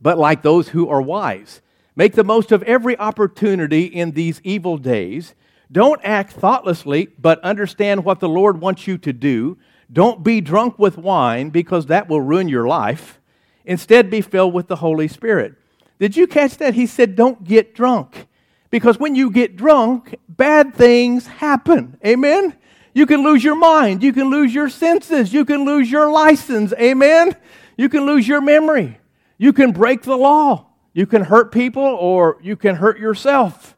but 0.00 0.18
like 0.18 0.42
those 0.42 0.70
who 0.70 0.88
are 0.88 1.02
wise. 1.02 1.60
Make 1.94 2.14
the 2.14 2.24
most 2.24 2.50
of 2.50 2.62
every 2.62 2.98
opportunity 2.98 3.84
in 3.84 4.12
these 4.12 4.40
evil 4.42 4.78
days. 4.78 5.34
Don't 5.70 6.00
act 6.02 6.32
thoughtlessly, 6.32 7.08
but 7.20 7.38
understand 7.40 8.04
what 8.04 8.20
the 8.20 8.28
Lord 8.28 8.60
wants 8.60 8.86
you 8.86 8.96
to 8.98 9.12
do. 9.12 9.58
Don't 9.92 10.24
be 10.24 10.40
drunk 10.40 10.78
with 10.78 10.96
wine 10.96 11.50
because 11.50 11.86
that 11.86 12.08
will 12.08 12.20
ruin 12.20 12.48
your 12.48 12.66
life. 12.66 13.20
Instead, 13.64 14.10
be 14.10 14.22
filled 14.22 14.54
with 14.54 14.68
the 14.68 14.76
Holy 14.76 15.08
Spirit." 15.08 15.54
Did 15.98 16.16
you 16.16 16.26
catch 16.26 16.56
that? 16.56 16.74
He 16.74 16.86
said, 16.86 17.14
"Don't 17.14 17.44
get 17.44 17.74
drunk." 17.74 18.26
Because 18.70 18.98
when 18.98 19.14
you 19.14 19.30
get 19.30 19.54
drunk, 19.54 20.16
bad 20.28 20.74
things 20.74 21.26
happen. 21.26 21.98
Amen? 22.04 22.54
You 22.94 23.06
can 23.06 23.22
lose 23.22 23.42
your 23.42 23.54
mind. 23.54 24.02
You 24.02 24.12
can 24.12 24.30
lose 24.30 24.54
your 24.54 24.68
senses. 24.68 25.32
You 25.32 25.44
can 25.44 25.64
lose 25.64 25.90
your 25.90 26.10
license. 26.10 26.72
Amen? 26.74 27.34
You 27.76 27.88
can 27.88 28.04
lose 28.04 28.28
your 28.28 28.40
memory. 28.40 28.98
You 29.38 29.52
can 29.52 29.72
break 29.72 30.02
the 30.02 30.16
law. 30.16 30.66
You 30.92 31.06
can 31.06 31.24
hurt 31.24 31.52
people 31.52 31.82
or 31.82 32.38
you 32.42 32.56
can 32.56 32.76
hurt 32.76 32.98
yourself. 32.98 33.76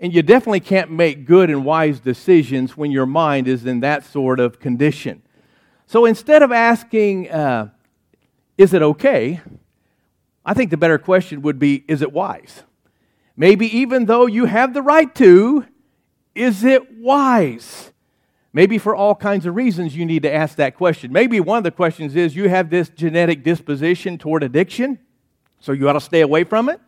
And 0.00 0.12
you 0.12 0.22
definitely 0.22 0.60
can't 0.60 0.90
make 0.90 1.24
good 1.24 1.50
and 1.50 1.64
wise 1.64 2.00
decisions 2.00 2.76
when 2.76 2.90
your 2.90 3.06
mind 3.06 3.48
is 3.48 3.66
in 3.66 3.80
that 3.80 4.04
sort 4.04 4.40
of 4.40 4.60
condition. 4.60 5.22
So 5.86 6.04
instead 6.04 6.42
of 6.42 6.52
asking, 6.52 7.30
uh, 7.30 7.70
is 8.56 8.74
it 8.74 8.82
okay? 8.82 9.40
I 10.44 10.54
think 10.54 10.70
the 10.70 10.76
better 10.76 10.98
question 10.98 11.42
would 11.42 11.58
be, 11.58 11.84
is 11.88 12.02
it 12.02 12.12
wise? 12.12 12.62
Maybe 13.36 13.66
even 13.78 14.06
though 14.06 14.26
you 14.26 14.46
have 14.46 14.74
the 14.74 14.82
right 14.82 15.12
to, 15.16 15.64
is 16.34 16.64
it 16.64 16.98
wise? 16.98 17.92
Maybe 18.52 18.78
for 18.78 18.94
all 18.94 19.14
kinds 19.14 19.46
of 19.46 19.54
reasons 19.54 19.94
you 19.94 20.06
need 20.06 20.22
to 20.22 20.32
ask 20.32 20.56
that 20.56 20.74
question. 20.74 21.12
Maybe 21.12 21.38
one 21.38 21.58
of 21.58 21.64
the 21.64 21.70
questions 21.70 22.16
is 22.16 22.34
you 22.34 22.48
have 22.48 22.70
this 22.70 22.88
genetic 22.88 23.44
disposition 23.44 24.16
toward 24.16 24.42
addiction, 24.42 24.98
so 25.60 25.72
you 25.72 25.88
ought 25.88 25.94
to 25.94 26.00
stay 26.00 26.22
away 26.22 26.44
from 26.44 26.68
it. 26.68 26.80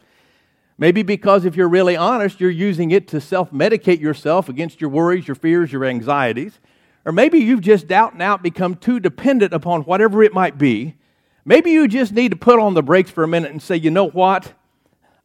Maybe 0.79 1.03
because 1.03 1.45
if 1.45 1.57
you're 1.57 1.69
really 1.69 1.97
honest, 1.97 2.41
you're 2.41 2.51
using 2.51 2.91
it 2.91 3.07
to 3.09 3.21
self 3.21 3.51
medicate 3.53 4.01
yourself 4.01 4.49
against 4.49 4.81
your 4.81 4.89
worries, 4.89 5.29
your 5.29 5.35
fears, 5.35 5.71
your 5.71 5.85
anxieties. 5.85 6.59
Or 7.05 7.13
maybe 7.13 7.39
you've 7.39 7.61
just 7.61 7.93
out 7.93 8.15
and 8.15 8.23
out 8.23 8.43
become 8.43 8.75
too 8.75 8.99
dependent 8.99 9.53
upon 9.53 9.83
whatever 9.83 10.23
it 10.23 10.33
might 10.33 10.57
be. 10.57 10.97
Maybe 11.45 11.71
you 11.71 11.89
just 11.89 12.13
need 12.13 12.31
to 12.31 12.37
put 12.37 12.59
on 12.59 12.75
the 12.75 12.83
brakes 12.83 13.11
for 13.11 13.25
a 13.25 13.29
minute 13.29 13.51
and 13.51 13.63
say, 13.63 13.77
you 13.77 13.91
know 13.91 14.09
what? 14.09 14.55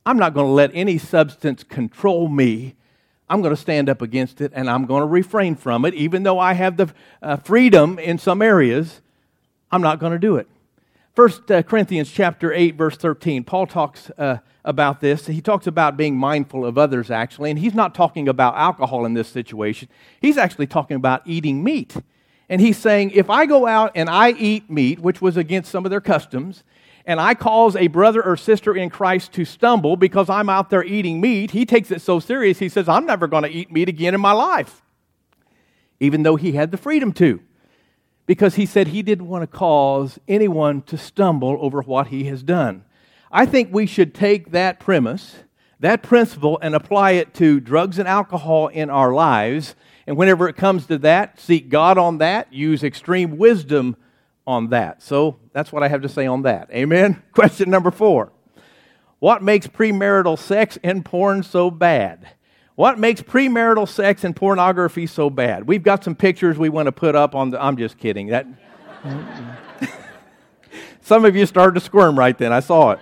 I'm 0.06 0.18
not 0.18 0.34
going 0.34 0.48
to 0.48 0.52
let 0.52 0.72
any 0.74 0.98
substance 0.98 1.64
control 1.64 2.28
me. 2.28 2.76
I'm 3.30 3.42
going 3.42 3.56
to 3.56 3.62
stand 3.62 3.90
up 3.90 4.02
against 4.02 4.42
it 4.42 4.52
and 4.56 4.70
I'm 4.70 4.86
going 4.86 5.02
to 5.02 5.08
refrain 5.08 5.56
from 5.56 5.86
it. 5.86 5.94
Even 5.94 6.24
though 6.24 6.40
I 6.40 6.54
have 6.54 6.78
the 6.78 6.94
uh, 7.22 7.38
freedom 7.38 7.98
in 7.98 8.18
some 8.18 8.42
areas, 8.42 9.02
I'm 9.72 9.82
not 9.82 10.00
going 10.00 10.12
to 10.12 10.20
do 10.20 10.36
it. 10.36 10.48
First 11.16 11.50
uh, 11.50 11.64
Corinthians 11.64 12.12
chapter 12.12 12.54
8 12.54 12.76
verse 12.76 12.98
13. 12.98 13.44
Paul 13.44 13.68
talks 13.68 14.12
uh, 14.18 14.38
about 14.64 15.02
this. 15.02 15.28
He 15.28 15.42
talks 15.42 15.66
about 15.66 15.98
being 15.98 16.18
mindful 16.18 16.66
of 16.66 16.78
others 16.78 17.10
actually, 17.10 17.50
and 17.50 17.60
he's 17.60 17.74
not 17.74 17.96
talking 17.96 18.28
about 18.28 18.56
alcohol 18.56 19.06
in 19.06 19.14
this 19.14 19.30
situation. 19.30 19.88
He's 20.20 20.38
actually 20.38 20.68
talking 20.68 20.96
about 20.96 21.22
eating 21.26 21.64
meat. 21.64 21.96
And 22.48 22.62
he's 22.62 22.78
saying 22.78 23.12
if 23.12 23.30
I 23.30 23.46
go 23.48 23.66
out 23.66 23.92
and 23.96 24.10
I 24.10 24.32
eat 24.32 24.70
meat, 24.70 25.00
which 25.00 25.22
was 25.22 25.36
against 25.36 25.72
some 25.72 25.86
of 25.86 25.90
their 25.90 26.02
customs, 26.02 26.64
and 27.06 27.20
I 27.20 27.36
cause 27.36 27.76
a 27.76 27.88
brother 27.88 28.24
or 28.24 28.36
sister 28.36 28.76
in 28.76 28.90
Christ 28.90 29.32
to 29.34 29.46
stumble 29.46 29.96
because 29.96 30.30
I'm 30.30 30.50
out 30.50 30.70
there 30.70 30.84
eating 30.84 31.22
meat, 31.22 31.52
he 31.52 31.66
takes 31.66 31.92
it 31.92 32.02
so 32.02 32.20
serious, 32.20 32.60
he 32.60 32.70
says, 32.70 32.90
I'm 32.90 33.06
never 33.06 33.28
going 33.28 33.44
to 33.44 33.50
eat 33.50 33.72
meat 33.72 33.90
again 33.90 34.16
in 34.16 34.22
my 34.22 34.32
life. 34.32 34.82
Even 36.00 36.24
though 36.24 36.36
he 36.36 36.54
had 36.54 36.72
the 36.72 36.78
freedom 36.78 37.14
to. 37.14 37.42
Because 38.26 38.56
he 38.56 38.66
said 38.66 38.88
he 38.88 39.04
didn't 39.04 39.28
want 39.28 39.44
to 39.44 39.58
cause 39.58 40.20
anyone 40.28 40.82
to 40.84 40.98
stumble 40.98 41.58
over 41.62 41.82
what 41.82 42.08
he 42.08 42.24
has 42.26 42.42
done. 42.42 42.84
I 43.32 43.46
think 43.46 43.72
we 43.72 43.86
should 43.86 44.16
take 44.16 44.52
that 44.52 44.80
premise, 44.80 45.36
that 45.80 46.02
principle, 46.02 46.58
and 46.62 46.74
apply 46.74 47.12
it 47.12 47.36
to 47.36 47.60
drugs 47.60 48.00
and 48.00 48.08
alcohol 48.08 48.68
in 48.68 48.90
our 48.90 49.14
lives. 49.14 49.76
And 50.08 50.18
whenever 50.18 50.50
it 50.50 50.56
comes 50.56 50.88
to 50.88 50.98
that, 51.00 51.40
seek 51.40 51.70
God 51.70 52.00
on 52.00 52.18
that, 52.18 52.52
use 52.52 52.84
extreme 52.84 53.38
wisdom 53.38 53.96
on 54.48 54.70
that. 54.70 55.02
So 55.02 55.38
that's 55.54 55.72
what 55.72 55.84
I 55.84 55.88
have 55.88 56.02
to 56.02 56.10
say 56.10 56.28
on 56.28 56.44
that. 56.44 56.70
Amen? 56.72 57.22
Question 57.34 57.70
number 57.70 57.92
four 57.92 58.32
What 59.20 59.42
makes 59.42 59.68
premarital 59.68 60.38
sex 60.38 60.78
and 60.84 61.04
porn 61.04 61.44
so 61.44 61.72
bad? 61.72 62.30
What 62.76 63.00
makes 63.00 63.22
premarital 63.22 63.88
sex 63.88 64.24
and 64.26 64.36
pornography 64.36 65.08
so 65.08 65.30
bad? 65.30 65.66
We've 65.66 65.84
got 65.84 66.04
some 66.04 66.14
pictures 66.14 66.58
we 66.58 66.68
want 66.68 66.88
to 66.88 66.92
put 66.92 67.16
up 67.16 67.34
on 67.34 67.52
the. 67.52 67.64
I'm 67.64 67.78
just 67.78 67.98
kidding. 67.98 68.28
That. 68.28 68.46
some 71.02 71.24
of 71.24 71.36
you 71.36 71.46
started 71.46 71.76
to 71.76 71.80
squirm 71.80 72.20
right 72.20 72.38
then. 72.38 72.52
I 72.52 72.60
saw 72.60 72.92
it. 72.92 73.00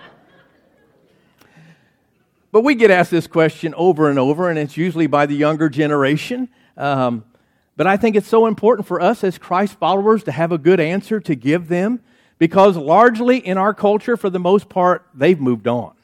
But 2.52 2.60
we 2.60 2.76
get 2.76 2.92
asked 2.92 3.10
this 3.10 3.26
question 3.26 3.74
over 3.74 4.08
and 4.08 4.16
over, 4.16 4.48
and 4.48 4.56
it's 4.60 4.76
usually 4.76 5.08
by 5.08 5.26
the 5.26 5.34
younger 5.34 5.68
generation. 5.68 6.48
Um, 6.76 7.24
but 7.76 7.86
I 7.86 7.96
think 7.96 8.16
it's 8.16 8.28
so 8.28 8.46
important 8.46 8.86
for 8.86 9.00
us 9.00 9.24
as 9.24 9.38
Christ 9.38 9.74
followers 9.78 10.24
to 10.24 10.32
have 10.32 10.52
a 10.52 10.58
good 10.58 10.80
answer 10.80 11.20
to 11.20 11.34
give 11.34 11.68
them 11.68 12.00
because 12.38 12.76
largely 12.76 13.38
in 13.38 13.58
our 13.58 13.74
culture, 13.74 14.16
for 14.16 14.30
the 14.30 14.38
most 14.38 14.68
part, 14.68 15.06
they've 15.14 15.40
moved 15.40 15.66
on. 15.66 15.94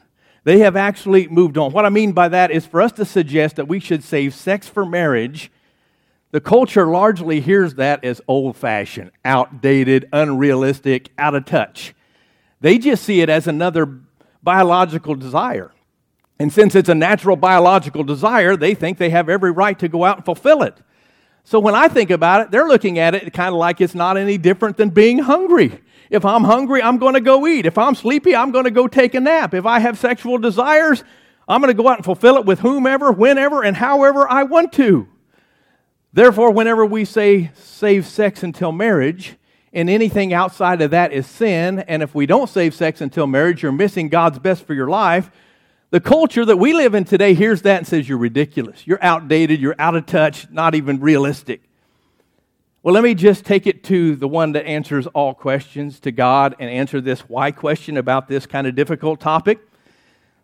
They 0.45 0.61
have 0.61 0.77
actually 0.77 1.29
moved 1.29 1.59
on. 1.59 1.73
What 1.73 1.85
I 1.85 1.91
mean 1.91 2.13
by 2.13 2.29
that 2.29 2.51
is 2.51 2.67
for 2.67 2.81
us 2.81 2.93
to 2.93 3.05
suggest 3.05 3.57
that 3.57 3.69
we 3.69 3.79
should 3.79 4.03
save 4.03 4.35
sex 4.35 4.67
for 4.67 4.87
marriage, 4.87 5.53
the 6.31 6.41
culture 6.41 6.87
largely 6.87 7.41
hears 7.41 7.75
that 7.75 8.05
as 8.05 8.21
old 8.27 8.57
fashioned, 8.57 9.11
outdated, 9.25 10.09
unrealistic, 10.13 11.11
out 11.19 11.35
of 11.35 11.45
touch. 11.45 11.95
They 12.61 12.79
just 12.79 13.03
see 13.05 13.21
it 13.21 13.29
as 13.29 13.47
another 13.47 14.01
biological 14.43 15.15
desire. 15.15 15.73
And 16.39 16.53
since 16.53 16.75
it's 16.75 16.89
a 16.89 16.95
natural 16.95 17.37
biological 17.37 18.03
desire, 18.03 18.57
they 18.57 18.75
think 18.75 18.97
they 18.97 19.11
have 19.11 19.29
every 19.29 19.51
right 19.51 19.79
to 19.79 19.89
go 19.89 20.05
out 20.05 20.17
and 20.19 20.25
fulfill 20.25 20.63
it. 20.63 20.75
So 21.51 21.59
when 21.59 21.75
I 21.75 21.89
think 21.89 22.13
about 22.13 22.43
it, 22.43 22.53
they're 22.53 22.69
looking 22.69 23.01
at 23.01 23.13
it 23.13 23.33
kind 23.33 23.49
of 23.49 23.59
like 23.59 23.81
it's 23.81 23.97
not 23.97 24.17
any 24.17 24.39
different 24.39 24.77
than 24.77 24.91
being 24.91 25.19
hungry. 25.19 25.81
If 26.09 26.25
I'm 26.25 26.45
hungry, 26.45 26.81
I'm 26.81 26.99
going 26.99 27.15
to 27.15 27.21
go 27.21 27.45
eat. 27.45 27.67
If 27.67 27.77
I'm 27.77 27.97
sleepy, 27.97 28.37
I'm 28.37 28.53
going 28.53 28.67
to 28.67 28.71
go 28.71 28.87
take 28.87 29.17
a 29.17 29.21
nap. 29.21 29.53
If 29.53 29.67
I 29.67 29.81
have 29.81 29.99
sexual 29.99 30.39
desires, 30.39 31.03
I'm 31.49 31.61
going 31.61 31.77
to 31.77 31.83
go 31.83 31.89
out 31.89 31.99
and 31.99 32.05
fulfill 32.05 32.37
it 32.37 32.47
with 32.47 32.61
whomever, 32.61 33.11
whenever, 33.11 33.65
and 33.65 33.77
however 33.77 34.31
I 34.31 34.45
want 34.45 34.73
to. 34.75 35.09
Therefore, 36.13 36.53
whenever 36.53 36.87
we 36.87 37.05
say 37.05 37.51
save 37.57 38.07
sex 38.07 38.45
until 38.45 38.71
marriage, 38.71 39.35
and 39.73 39.91
anything 39.91 40.33
outside 40.33 40.81
of 40.81 40.93
that 40.93 41.13
is 41.13 41.27
sin, 41.27 41.81
and 41.81 42.01
if 42.01 42.15
we 42.15 42.27
don't 42.27 42.49
save 42.49 42.77
sex 42.77 43.01
until 43.01 43.27
marriage, 43.27 43.65
you're 43.65 43.73
missing 43.73 44.09
God's 44.09 44.39
best 44.39 44.65
for 44.65 44.75
your 44.75 44.89
life, 44.89 45.33
the 45.91 46.01
culture 46.01 46.45
that 46.45 46.57
we 46.57 46.73
live 46.73 46.95
in 46.95 47.05
today 47.05 47.35
hears 47.35 47.63
that 47.63 47.79
and 47.79 47.87
says, 47.87 48.09
You're 48.09 48.19
ridiculous. 48.19 48.87
You're 48.87 49.03
outdated. 49.03 49.61
You're 49.61 49.77
out 49.79 49.97
of 49.97 50.07
touch. 50.07 50.49
Not 50.51 50.75
even 50.75 51.01
realistic. 51.01 51.63
Well, 52.83 52.95
let 52.95 53.05
me 53.05 53.15
just 53.15 53.45
take 53.45 53.67
it 53.67 53.85
to 53.85 54.17
the 54.17 54.29
one 54.29 54.53
that 54.53 54.65
answers 54.65 55.07
all 55.09 55.35
questions 55.35 56.01
to 56.01 56.13
God 56.13 56.55
and 56.59 56.71
answer 56.71 57.01
this 57.01 57.21
why 57.23 57.51
question 57.51 57.97
about 57.99 58.27
this 58.27 58.47
kind 58.47 58.67
of 58.67 58.75
difficult 58.75 59.21
topic. 59.21 59.59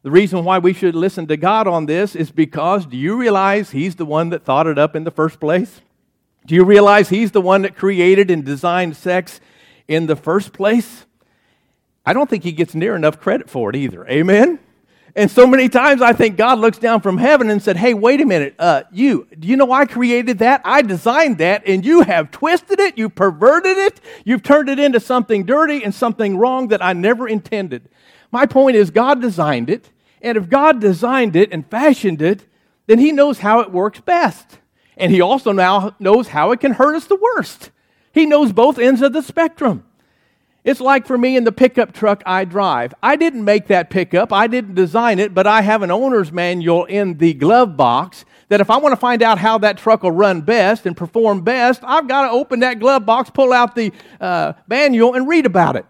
The 0.03 0.11
reason 0.11 0.45
why 0.45 0.59
we 0.59 0.73
should 0.73 0.95
listen 0.95 1.27
to 1.29 1.37
God 1.37 1.67
on 1.67 1.87
this 1.87 2.15
is 2.15 2.31
because 2.31 2.85
do 2.85 2.97
you 2.97 3.17
realize 3.17 3.71
He's 3.71 3.95
the 3.95 4.05
one 4.05 4.31
that 4.31 4.45
thought 4.45 4.67
it 4.67 4.79
up 4.79 4.95
in 4.95 5.05
the 5.05 5.11
first 5.11 5.41
place? 5.41 5.81
Do 6.45 6.55
you 6.55 6.65
realize 6.65 7.09
He's 7.09 7.31
the 7.31 7.41
one 7.41 7.63
that 7.63 7.77
created 7.77 8.31
and 8.31 8.45
designed 8.45 8.97
sex 8.97 9.41
in 9.89 10.07
the 10.07 10.17
first 10.17 10.53
place? 10.53 11.07
I 12.05 12.13
don't 12.13 12.29
think 12.29 12.45
He 12.45 12.53
gets 12.53 12.75
near 12.75 12.95
enough 12.97 13.21
credit 13.21 13.49
for 13.49 13.71
it 13.71 13.77
either. 13.77 14.07
Amen? 14.09 14.59
And 15.17 15.31
so 15.31 15.47
many 15.47 15.71
times 15.71 16.03
I 16.03 16.13
think 16.13 16.37
God 16.37 16.59
looks 16.59 16.77
down 16.77 17.01
from 17.01 17.17
heaven 17.17 17.49
and 17.49 17.63
said, 17.63 17.79
Hey, 17.79 17.95
wait 17.95 18.21
a 18.21 18.27
minute. 18.27 18.55
Uh, 18.59 18.83
you, 18.93 19.27
do 19.37 19.49
you 19.49 19.57
know 19.57 19.73
I 19.73 19.87
created 19.87 20.41
that? 20.41 20.61
I 20.63 20.83
designed 20.83 21.39
that, 21.39 21.67
and 21.67 21.87
you 21.87 22.03
have 22.03 22.31
twisted 22.31 22.79
it, 22.79 22.99
you 22.99 23.09
perverted 23.09 23.79
it, 23.79 23.99
you've 24.27 24.43
turned 24.43 24.69
it 24.69 24.79
into 24.79 25.01
something 25.01 25.47
dirty 25.47 25.83
and 25.83 25.95
something 25.95 26.37
wrong 26.37 26.69
that 26.69 26.85
I 26.85 26.93
never 26.93 27.27
intended. 27.27 27.89
My 28.31 28.45
point 28.45 28.77
is, 28.77 28.91
God 28.91 29.23
designed 29.23 29.71
it. 29.71 29.91
And 30.21 30.37
if 30.37 30.51
God 30.51 30.81
designed 30.81 31.35
it 31.35 31.51
and 31.51 31.67
fashioned 31.67 32.21
it, 32.21 32.47
then 32.87 32.99
He 32.99 33.11
knows 33.11 33.39
how 33.39 33.61
it 33.61 33.73
works 33.73 34.01
best. 34.01 34.59
And 34.99 35.11
He 35.11 35.23
also 35.23 35.51
now 35.53 35.97
knows 35.99 36.29
how 36.29 36.53
it 36.53 36.61
can 36.61 36.73
hurt 36.73 36.95
us 36.95 37.07
the 37.07 37.17
worst. 37.17 37.71
He 38.13 38.27
knows 38.27 38.53
both 38.53 38.79
ends 38.79 39.01
of 39.01 39.15
the 39.15 39.23
spectrum. 39.23 39.87
It's 40.67 40.81
like 40.81 41.07
for 41.07 41.17
me 41.17 41.37
in 41.37 41.45
the 41.45 41.53
pickup 41.53 41.93
truck 41.93 42.25
I 42.27 42.45
drive. 42.45 42.93
I 43.01 43.15
didn't 43.15 43.45
make 43.45 43.69
that 43.69 43.89
pickup, 43.89 44.33
I 44.33 44.49
didn't 44.49 44.75
design 44.75 45.21
it, 45.21 45.33
but 45.33 45.47
I 45.47 45.63
have 45.63 45.83
an 45.83 45.93
owner's 45.93 46.33
manual 46.33 46.85
in 46.87 47.19
the 47.19 47.35
glove 47.35 47.77
box 47.77 48.25
that 48.49 48.61
if 48.61 48.69
I 48.69 48.77
want 48.79 48.93
to 48.93 48.97
find 48.97 49.23
out 49.23 49.39
how 49.39 49.59
that 49.59 49.79
truck 49.79 50.03
will 50.03 50.11
run 50.11 50.41
best 50.41 50.85
and 50.85 50.97
perform 50.97 51.43
best, 51.43 51.83
I've 51.85 52.09
got 52.09 52.23
to 52.23 52.31
open 52.31 52.61
that 52.61 52.81
glove 52.81 53.07
box, 53.07 53.31
pull 53.31 53.53
out 53.53 53.77
the 53.77 53.93
uh, 54.21 54.55
manual, 54.67 55.15
and 55.15 55.29
read 55.29 55.47
about 55.47 55.77
it. 55.77 55.87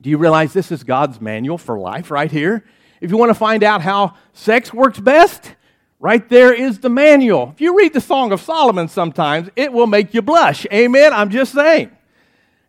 Do 0.00 0.10
you 0.10 0.18
realize 0.18 0.52
this 0.52 0.70
is 0.70 0.84
God's 0.84 1.20
manual 1.20 1.58
for 1.58 1.76
life 1.76 2.12
right 2.12 2.30
here? 2.30 2.64
If 3.00 3.10
you 3.10 3.16
want 3.16 3.30
to 3.30 3.34
find 3.34 3.64
out 3.64 3.82
how 3.82 4.14
sex 4.32 4.72
works 4.72 5.00
best, 5.00 5.56
right 5.98 6.28
there 6.28 6.54
is 6.54 6.78
the 6.78 6.88
manual. 6.88 7.50
If 7.52 7.60
you 7.60 7.76
read 7.76 7.92
the 7.92 8.00
Song 8.00 8.30
of 8.30 8.40
Solomon 8.40 8.86
sometimes, 8.86 9.50
it 9.56 9.72
will 9.72 9.88
make 9.88 10.14
you 10.14 10.22
blush. 10.22 10.68
Amen? 10.72 11.12
I'm 11.12 11.30
just 11.30 11.52
saying. 11.52 11.90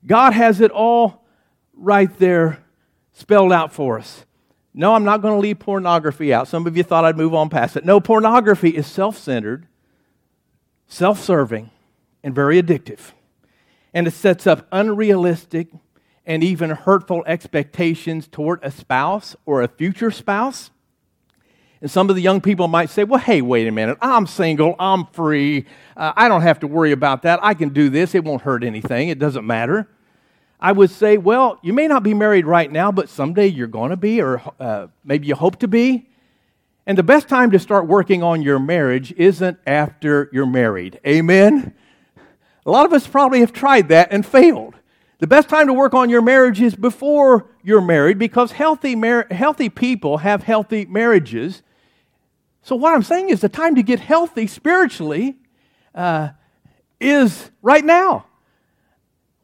God 0.07 0.33
has 0.33 0.59
it 0.59 0.71
all 0.71 1.24
right 1.75 2.15
there 2.17 2.63
spelled 3.13 3.51
out 3.51 3.73
for 3.73 3.99
us. 3.99 4.25
No, 4.73 4.93
I'm 4.93 5.03
not 5.05 5.21
going 5.21 5.33
to 5.33 5.39
leave 5.39 5.59
pornography 5.59 6.33
out. 6.33 6.47
Some 6.47 6.67
of 6.67 6.75
you 6.75 6.83
thought 6.83 7.05
I'd 7.05 7.17
move 7.17 7.33
on 7.33 7.49
past 7.49 7.77
it. 7.77 7.85
No, 7.85 7.99
pornography 7.99 8.69
is 8.69 8.85
self 8.87 9.17
centered, 9.17 9.67
self 10.87 11.19
serving, 11.19 11.71
and 12.23 12.35
very 12.35 12.61
addictive. 12.61 13.11
And 13.93 14.07
it 14.07 14.11
sets 14.11 14.45
up 14.45 14.67
unrealistic, 14.73 15.69
and 16.25 16.43
even 16.43 16.71
hurtful 16.71 17.23
expectations 17.27 18.27
toward 18.27 18.59
a 18.63 18.71
spouse 18.71 19.35
or 19.45 19.61
a 19.61 19.67
future 19.67 20.11
spouse. 20.11 20.71
And 21.81 21.91
some 21.91 22.09
of 22.09 22.15
the 22.15 22.21
young 22.21 22.41
people 22.41 22.67
might 22.67 22.89
say, 22.89 23.03
well, 23.03 23.19
hey, 23.19 23.41
wait 23.41 23.67
a 23.67 23.71
minute. 23.71 23.97
I'm 24.01 24.25
single. 24.25 24.75
I'm 24.79 25.05
free. 25.07 25.65
Uh, 25.95 26.13
I 26.15 26.27
don't 26.27 26.41
have 26.41 26.59
to 26.61 26.67
worry 26.67 26.91
about 26.91 27.21
that. 27.23 27.39
I 27.43 27.53
can 27.53 27.69
do 27.69 27.89
this. 27.89 28.15
It 28.15 28.23
won't 28.23 28.41
hurt 28.41 28.63
anything. 28.63 29.09
It 29.09 29.19
doesn't 29.19 29.45
matter. 29.45 29.87
I 30.65 30.71
would 30.71 30.89
say, 30.89 31.19
well, 31.19 31.59
you 31.61 31.73
may 31.73 31.87
not 31.87 32.01
be 32.01 32.15
married 32.15 32.47
right 32.47 32.71
now, 32.71 32.91
but 32.91 33.07
someday 33.07 33.45
you're 33.45 33.67
going 33.67 33.91
to 33.91 33.97
be, 33.97 34.19
or 34.19 34.41
uh, 34.59 34.87
maybe 35.03 35.27
you 35.27 35.35
hope 35.35 35.59
to 35.59 35.67
be. 35.67 36.09
And 36.87 36.97
the 36.97 37.03
best 37.03 37.27
time 37.27 37.51
to 37.51 37.59
start 37.59 37.85
working 37.85 38.23
on 38.23 38.41
your 38.41 38.57
marriage 38.57 39.11
isn't 39.11 39.59
after 39.67 40.27
you're 40.33 40.47
married. 40.47 40.99
Amen? 41.05 41.75
A 42.65 42.71
lot 42.71 42.83
of 42.83 42.93
us 42.93 43.05
probably 43.05 43.41
have 43.41 43.53
tried 43.53 43.89
that 43.89 44.07
and 44.09 44.25
failed. 44.25 44.73
The 45.19 45.27
best 45.27 45.49
time 45.49 45.67
to 45.67 45.73
work 45.73 45.93
on 45.93 46.09
your 46.09 46.23
marriage 46.23 46.59
is 46.59 46.75
before 46.75 47.45
you're 47.61 47.79
married 47.79 48.17
because 48.17 48.51
healthy, 48.51 48.95
mar- 48.95 49.27
healthy 49.29 49.69
people 49.69 50.17
have 50.17 50.41
healthy 50.41 50.85
marriages. 50.85 51.61
So, 52.63 52.75
what 52.75 52.95
I'm 52.95 53.03
saying 53.03 53.29
is 53.29 53.39
the 53.39 53.49
time 53.49 53.75
to 53.75 53.83
get 53.83 53.99
healthy 53.99 54.47
spiritually 54.47 55.35
uh, 55.93 56.29
is 56.99 57.51
right 57.61 57.85
now. 57.85 58.25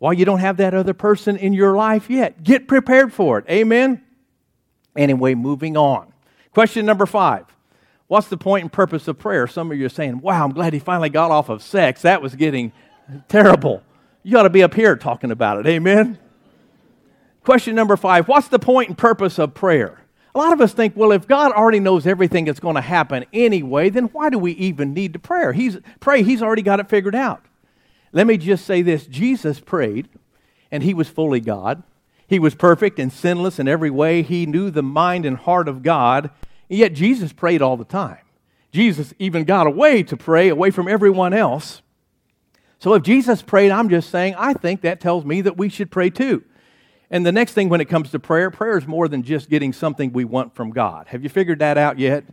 While 0.02 0.14
you 0.14 0.26
don't 0.26 0.40
have 0.40 0.58
that 0.58 0.74
other 0.74 0.96
person 0.96 1.38
in 1.38 1.54
your 1.54 1.76
life 1.76 2.10
yet, 2.10 2.42
get 2.42 2.68
prepared 2.68 3.14
for 3.14 3.38
it. 3.38 3.46
Amen? 3.48 4.04
Anyway, 4.98 5.36
moving 5.36 5.78
on. 5.78 6.12
Question 6.56 6.88
number 6.88 7.06
five 7.06 7.46
What's 8.08 8.28
the 8.28 8.36
point 8.36 8.64
and 8.64 8.74
purpose 8.74 9.08
of 9.08 9.20
prayer? 9.20 9.46
Some 9.46 9.72
of 9.72 9.78
you 9.78 9.86
are 9.86 9.90
saying, 9.90 10.22
Wow, 10.22 10.44
I'm 10.44 10.54
glad 10.54 10.74
he 10.74 10.80
finally 10.80 11.12
got 11.12 11.30
off 11.30 11.50
of 11.50 11.62
sex. 11.62 12.02
That 12.02 12.20
was 12.20 12.34
getting 12.34 12.72
terrible. 13.28 13.84
You 14.24 14.40
ought 14.40 14.44
to 14.44 14.50
be 14.50 14.64
up 14.64 14.74
here 14.74 14.96
talking 14.96 15.30
about 15.30 15.60
it. 15.60 15.68
Amen? 15.68 16.18
Question 17.44 17.76
number 17.76 17.96
five 17.96 18.28
What's 18.28 18.48
the 18.48 18.58
point 18.58 18.90
and 18.90 18.98
purpose 18.98 19.38
of 19.38 19.54
prayer? 19.54 20.02
A 20.34 20.40
lot 20.40 20.52
of 20.52 20.62
us 20.62 20.74
think, 20.74 20.98
well, 20.98 21.12
if 21.12 21.28
God 21.28 21.52
already 21.52 21.80
knows 21.80 22.08
everything 22.08 22.46
that's 22.46 22.60
going 22.60 22.74
to 22.76 22.82
happen 22.82 23.28
anyway, 23.32 23.92
then 23.92 24.06
why 24.06 24.32
do 24.32 24.40
we 24.40 24.54
even 24.54 24.96
need 24.96 25.14
to 25.14 25.20
pray? 25.20 25.54
He's, 25.54 25.78
pray? 26.00 26.24
He's 26.24 26.42
already 26.42 26.64
got 26.64 26.80
it 26.80 26.90
figured 26.90 27.14
out. 27.14 27.46
Let 28.12 28.28
me 28.28 28.38
just 28.38 28.66
say 28.66 28.82
this 28.82 29.06
Jesus 29.08 29.60
prayed, 29.60 30.10
and 30.72 30.84
he 30.84 30.94
was 30.94 31.10
fully 31.10 31.40
God. 31.40 31.84
He 32.28 32.40
was 32.40 32.56
perfect 32.56 33.00
and 33.00 33.12
sinless 33.12 33.60
in 33.60 33.68
every 33.68 33.90
way. 33.90 34.22
He 34.22 34.46
knew 34.46 34.72
the 34.72 34.84
mind 34.84 35.26
and 35.26 35.38
heart 35.38 35.68
of 35.68 35.84
God, 35.84 36.30
and 36.70 36.80
yet 36.80 36.94
Jesus 36.94 37.34
prayed 37.34 37.62
all 37.62 37.78
the 37.78 37.86
time. 37.86 38.20
Jesus 38.72 39.14
even 39.20 39.44
got 39.44 39.68
away 39.68 40.02
to 40.04 40.16
pray 40.16 40.48
away 40.48 40.72
from 40.72 40.88
everyone 40.88 41.34
else. 41.34 41.82
So 42.80 42.94
if 42.94 43.04
Jesus 43.04 43.42
prayed, 43.42 43.70
I'm 43.70 43.90
just 43.90 44.10
saying, 44.10 44.36
I 44.38 44.54
think 44.54 44.82
that 44.82 45.02
tells 45.02 45.26
me 45.26 45.42
that 45.42 45.58
we 45.58 45.70
should 45.70 45.92
pray 45.92 46.10
too. 46.10 46.44
And 47.10 47.26
the 47.26 47.32
next 47.34 47.52
thing 47.52 47.68
when 47.68 47.82
it 47.82 47.90
comes 47.90 48.12
to 48.12 48.20
prayer, 48.20 48.50
prayer 48.50 48.78
is 48.78 48.88
more 48.88 49.10
than 49.10 49.24
just 49.24 49.50
getting 49.50 49.74
something 49.74 50.14
we 50.14 50.24
want 50.24 50.56
from 50.56 50.72
God. 50.72 51.08
Have 51.10 51.24
you 51.24 51.30
figured 51.30 51.60
that 51.60 51.78
out 51.78 52.00
yet? 52.00 52.24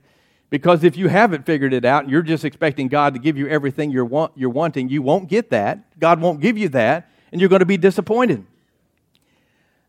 Because 0.50 0.82
if 0.82 0.96
you 0.96 1.08
haven't 1.08 1.44
figured 1.44 1.74
it 1.74 1.84
out 1.84 2.04
and 2.04 2.12
you're 2.12 2.22
just 2.22 2.44
expecting 2.44 2.88
God 2.88 3.12
to 3.14 3.20
give 3.20 3.36
you 3.36 3.48
everything 3.48 3.90
you're, 3.90 4.04
want, 4.04 4.32
you're 4.34 4.50
wanting, 4.50 4.88
you 4.88 5.02
won't 5.02 5.28
get 5.28 5.50
that. 5.50 5.98
God 5.98 6.20
won't 6.20 6.40
give 6.40 6.56
you 6.56 6.70
that, 6.70 7.10
and 7.30 7.40
you're 7.40 7.50
going 7.50 7.60
to 7.60 7.66
be 7.66 7.76
disappointed. 7.76 8.46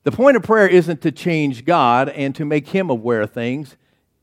The 0.04 0.12
point 0.12 0.36
of 0.36 0.44
prayer 0.44 0.68
isn't 0.68 1.02
to 1.02 1.12
change 1.12 1.66
God 1.66 2.10
and 2.10 2.36
to 2.36 2.46
make 2.46 2.70
Him 2.70 2.90
aware 2.90 3.22
of 3.22 3.32
things, 3.32 3.78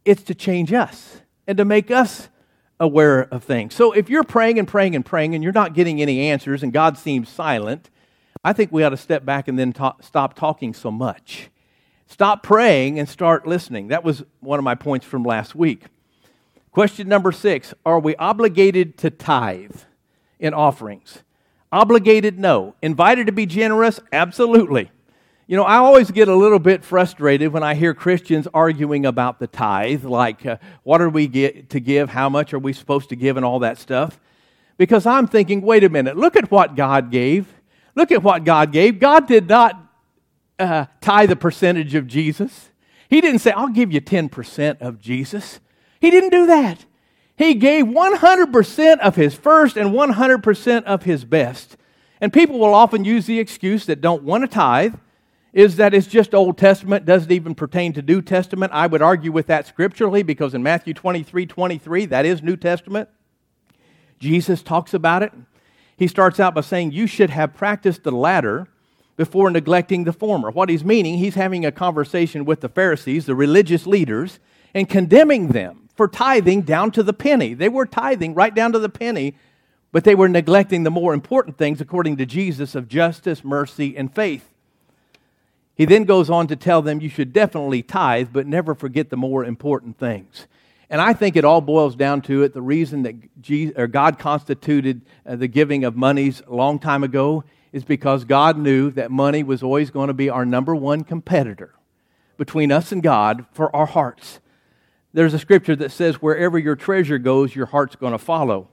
it's 0.05 0.23
to 0.25 0.35
change 0.35 0.73
us 0.73 1.23
and 1.47 1.57
to 1.59 1.65
make 1.65 1.91
us 1.91 2.29
aware 2.79 3.23
of 3.23 3.43
things. 3.43 3.75
So 3.75 3.93
if 3.93 4.11
you're 4.11 4.25
praying 4.25 4.59
and 4.59 4.69
praying 4.69 4.95
and 4.95 5.05
praying 5.05 5.35
and 5.35 5.43
you're 5.43 5.53
not 5.53 5.75
getting 5.75 6.03
any 6.03 6.29
answers 6.29 6.63
and 6.63 6.73
God 6.73 6.99
seems 6.99 7.29
silent, 7.29 7.91
I 8.45 8.53
think 8.53 8.71
we 8.71 8.85
ought 8.85 8.91
to 8.91 8.97
step 8.97 9.25
back 9.25 9.49
and 9.49 9.59
then 9.59 9.73
talk, 9.73 10.03
stop 10.03 10.35
talking 10.35 10.75
so 10.75 10.91
much. 10.91 11.51
Stop 12.07 12.43
praying 12.43 12.99
and 12.99 13.09
start 13.09 13.47
listening. 13.47 13.89
That 13.89 14.05
was 14.05 14.23
one 14.41 14.59
of 14.59 14.65
my 14.65 14.75
points 14.75 15.07
from 15.07 15.25
last 15.25 15.55
week. 15.55 15.87
Question 16.77 17.09
number 17.09 17.33
six 17.33 17.73
Are 17.87 17.99
we 17.99 18.15
obligated 18.17 18.99
to 18.99 19.09
tithe 19.09 19.77
in 20.39 20.53
offerings? 20.53 21.23
Obligated, 21.73 22.39
no. 22.39 22.75
Invited 22.83 23.29
to 23.29 23.33
be 23.33 23.47
generous? 23.47 23.99
Absolutely. 24.13 24.91
You 25.47 25.57
know, 25.57 25.63
I 25.63 25.77
always 25.77 26.11
get 26.11 26.29
a 26.29 26.35
little 26.35 26.59
bit 26.59 26.85
frustrated 26.85 27.51
when 27.51 27.63
I 27.63 27.77
hear 27.77 27.95
Christians 27.95 28.47
arguing 28.53 29.07
about 29.07 29.39
the 29.39 29.47
tithe, 29.47 30.05
like 30.05 30.45
uh, 30.45 30.59
what 30.83 31.01
are 31.01 31.09
we 31.09 31.29
get 31.29 31.71
to 31.71 31.81
give, 31.81 32.11
how 32.11 32.29
much 32.29 32.53
are 32.53 32.59
we 32.59 32.75
supposed 32.75 33.09
to 33.09 33.17
give, 33.17 33.39
and 33.39 33.47
all 33.47 33.61
that 33.61 33.79
stuff. 33.79 34.21
Because 34.77 35.07
I'm 35.07 35.27
thinking, 35.27 35.63
wait 35.63 35.83
a 35.83 35.89
minute, 35.89 36.19
look 36.19 36.37
at 36.37 36.51
what 36.51 36.77
God 36.77 37.11
gave. 37.11 37.47
Look 37.95 38.13
at 38.13 38.23
what 38.23 38.45
God 38.45 38.71
gave. 38.71 39.01
God 39.01 39.27
did 39.27 39.49
not 39.49 39.83
uh, 40.59 40.85
tithe 41.01 41.31
the 41.31 41.37
percentage 41.37 41.95
of 41.95 42.07
Jesus. 42.07 42.69
He 43.09 43.23
didn't 43.23 43.39
say, 43.39 43.53
I'll 43.53 43.69
give 43.69 43.91
you 43.93 44.03
10% 44.03 44.83
of 44.83 45.01
Jesus. 45.01 45.61
He 46.01 46.11
didn't 46.11 46.31
do 46.31 46.47
that. 46.47 46.85
He 47.37 47.55
gave 47.55 47.85
100% 47.85 48.99
of 49.01 49.17
his 49.17 49.35
first 49.35 49.77
and 49.77 49.91
100% 49.91 50.83
of 50.85 51.03
his 51.03 51.25
best. 51.25 51.77
And 52.21 52.33
people 52.33 52.59
will 52.59 52.75
often 52.75 53.05
use 53.05 53.27
the 53.27 53.39
excuse 53.39 53.87
that 53.87 54.01
don't 54.01 54.23
want 54.23 54.43
to 54.43 54.49
tithe 54.49 54.95
is 55.53 55.77
that 55.77 55.95
it's 55.95 56.07
just 56.07 56.35
Old 56.35 56.59
Testament, 56.59 57.07
doesn't 57.07 57.33
even 57.33 57.55
pertain 57.55 57.93
to 57.95 58.03
New 58.03 58.21
Testament. 58.21 58.73
I 58.75 58.87
would 58.87 59.03
argue 59.03 59.33
with 59.33 59.47
that 59.47 59.67
scripturally 59.67 60.23
because 60.23 60.55
in 60.55 60.63
Matthew 60.63 60.93
23 60.93 61.47
23, 61.47 62.07
that 62.07 62.27
is 62.27 62.43
New 62.43 62.57
Testament. 62.57 63.09
Jesus 64.19 64.63
talks 64.63 64.93
about 64.93 65.23
it. 65.23 65.33
He 65.97 66.09
starts 66.09 66.39
out 66.41 66.55
by 66.55 66.61
saying, 66.61 66.93
You 66.93 67.07
should 67.07 67.31
have 67.31 67.55
practiced 67.55 68.03
the 68.03 68.11
latter 68.11 68.69
before 69.17 69.51
neglecting 69.51 70.05
the 70.05 70.13
former. 70.13 70.51
What 70.51 70.69
he's 70.69 70.85
meaning, 70.85 71.17
he's 71.19 71.37
having 71.37 71.65
a 71.65 71.73
conversation 71.73 72.45
with 72.45 72.61
the 72.61 72.69
Pharisees, 72.69 73.25
the 73.25 73.35
religious 73.35 73.87
leaders, 73.87 74.39
and 74.75 74.89
condemning 74.89 75.49
them 75.49 75.86
for 75.97 76.09
tithing 76.09 76.63
down 76.63 76.91
to 76.93 77.03
the 77.03 77.13
penny. 77.13 77.55
They 77.55 77.69
were 77.69 77.87
tithing 77.87 78.35
right 78.35 78.55
down 78.55 78.73
to 78.73 78.79
the 78.79 78.89
penny, 78.89 79.35
but 79.93 80.05
they 80.05 80.15
were 80.15 80.29
neglecting 80.29 80.83
the 80.83 80.91
more 80.91 81.15
important 81.15 81.57
things 81.57 81.81
according 81.81 82.17
to 82.19 82.27
Jesus 82.27 82.75
of 82.75 82.89
justice, 82.89 83.43
mercy, 83.43 83.97
and 83.97 84.15
faith. 84.15 84.53
He 85.75 85.85
then 85.85 86.05
goes 86.05 86.31
on 86.31 86.47
to 86.49 86.57
tell 86.57 86.83
them 86.83 87.01
you 87.01 87.09
should 87.09 87.33
definitely 87.33 87.83
tithe, 87.83 88.29
but 88.33 88.47
never 88.47 88.75
forget 88.75 89.11
the 89.11 89.17
more 89.17 89.45
important 89.45 89.99
things. 89.99 90.47
And 90.89 91.01
I 91.01 91.13
think 91.13 91.37
it 91.37 91.45
all 91.45 91.61
boils 91.61 91.97
down 91.97 92.23
to 92.23 92.43
it. 92.43 92.55
The 92.55 92.63
reason 92.63 93.03
that 93.03 93.43
Jesus, 93.43 93.75
or 93.77 93.87
God 93.87 94.19
constituted 94.19 95.03
uh, 95.27 95.37
the 95.37 95.49
giving 95.49 95.85
of 95.85 95.97
monies 95.97 96.43
a 96.47 96.55
long 96.55 96.79
time 96.79 97.03
ago 97.03 97.45
is 97.73 97.85
because 97.85 98.25
God 98.25 98.57
knew 98.57 98.91
that 98.93 99.11
money 99.11 99.43
was 99.43 99.63
always 99.63 99.91
going 99.91 100.09
to 100.09 100.15
be 100.15 100.31
our 100.31 100.47
number 100.47 100.75
one 100.75 101.05
competitor 101.05 101.75
between 102.37 102.71
us 102.71 102.93
and 102.93 103.03
God 103.03 103.45
for 103.53 103.75
our 103.75 103.87
hearts. 103.87 104.41
There's 105.17 105.33
a 105.33 105.39
scripture 105.39 105.75
that 105.75 105.93
says, 105.93 106.17
wherever 106.17 106.59
your 106.59 106.77
treasure 106.77 107.17
goes, 107.17 107.57
your 107.57 107.65
heart's 107.65 107.97
going 107.97 108.13
to 108.13 108.19
follow. 108.19 108.69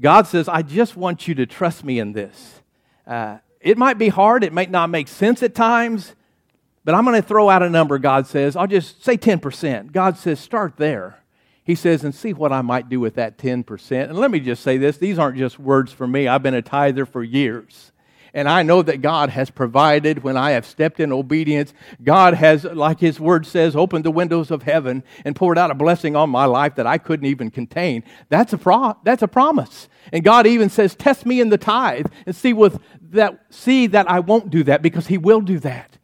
God 0.00 0.28
says, 0.28 0.48
I 0.48 0.62
just 0.62 0.96
want 0.96 1.26
you 1.26 1.34
to 1.34 1.44
trust 1.44 1.82
me 1.82 1.98
in 1.98 2.12
this. 2.12 2.60
Uh, 3.04 3.38
it 3.60 3.76
might 3.76 3.98
be 3.98 4.08
hard, 4.08 4.44
it 4.44 4.52
might 4.52 4.70
not 4.70 4.90
make 4.90 5.08
sense 5.08 5.42
at 5.42 5.56
times, 5.56 6.14
but 6.84 6.94
I'm 6.94 7.04
going 7.04 7.20
to 7.20 7.26
throw 7.26 7.50
out 7.50 7.64
a 7.64 7.68
number, 7.68 7.98
God 7.98 8.28
says. 8.28 8.54
I'll 8.54 8.68
just 8.68 9.04
say 9.04 9.16
10%. 9.16 9.90
God 9.90 10.16
says, 10.16 10.38
start 10.38 10.76
there. 10.76 11.18
He 11.64 11.74
says, 11.74 12.04
and 12.04 12.14
see 12.14 12.32
what 12.32 12.52
I 12.52 12.62
might 12.62 12.88
do 12.88 13.00
with 13.00 13.16
that 13.16 13.36
10%. 13.36 14.04
And 14.04 14.16
let 14.16 14.30
me 14.30 14.38
just 14.38 14.62
say 14.62 14.78
this 14.78 14.98
these 14.98 15.18
aren't 15.18 15.36
just 15.36 15.58
words 15.58 15.92
for 15.92 16.06
me. 16.06 16.28
I've 16.28 16.44
been 16.44 16.54
a 16.54 16.62
tither 16.62 17.04
for 17.04 17.24
years. 17.24 17.90
And 18.36 18.50
I 18.50 18.62
know 18.62 18.82
that 18.82 19.00
God 19.00 19.30
has 19.30 19.48
provided 19.48 20.22
when 20.22 20.36
I 20.36 20.50
have 20.50 20.66
stepped 20.66 21.00
in 21.00 21.10
obedience. 21.10 21.72
God 22.04 22.34
has, 22.34 22.64
like 22.64 23.00
His 23.00 23.18
Word 23.18 23.46
says, 23.46 23.74
opened 23.74 24.04
the 24.04 24.10
windows 24.10 24.50
of 24.50 24.64
heaven 24.64 25.04
and 25.24 25.34
poured 25.34 25.56
out 25.56 25.70
a 25.70 25.74
blessing 25.74 26.14
on 26.14 26.28
my 26.28 26.44
life 26.44 26.74
that 26.74 26.86
I 26.86 26.98
couldn't 26.98 27.24
even 27.24 27.50
contain. 27.50 28.04
That's 28.28 28.52
a, 28.52 28.58
pro- 28.58 28.98
that's 29.04 29.22
a 29.22 29.26
promise. 29.26 29.88
And 30.12 30.22
God 30.22 30.46
even 30.46 30.68
says, 30.68 30.94
Test 30.94 31.24
me 31.24 31.40
in 31.40 31.48
the 31.48 31.56
tithe 31.56 32.08
and 32.26 32.36
see, 32.36 32.52
with 32.52 32.78
that, 33.00 33.40
see 33.48 33.86
that 33.86 34.10
I 34.10 34.20
won't 34.20 34.50
do 34.50 34.62
that 34.64 34.82
because 34.82 35.06
He 35.06 35.16
will 35.16 35.40
do 35.40 35.58
that. 35.60 35.96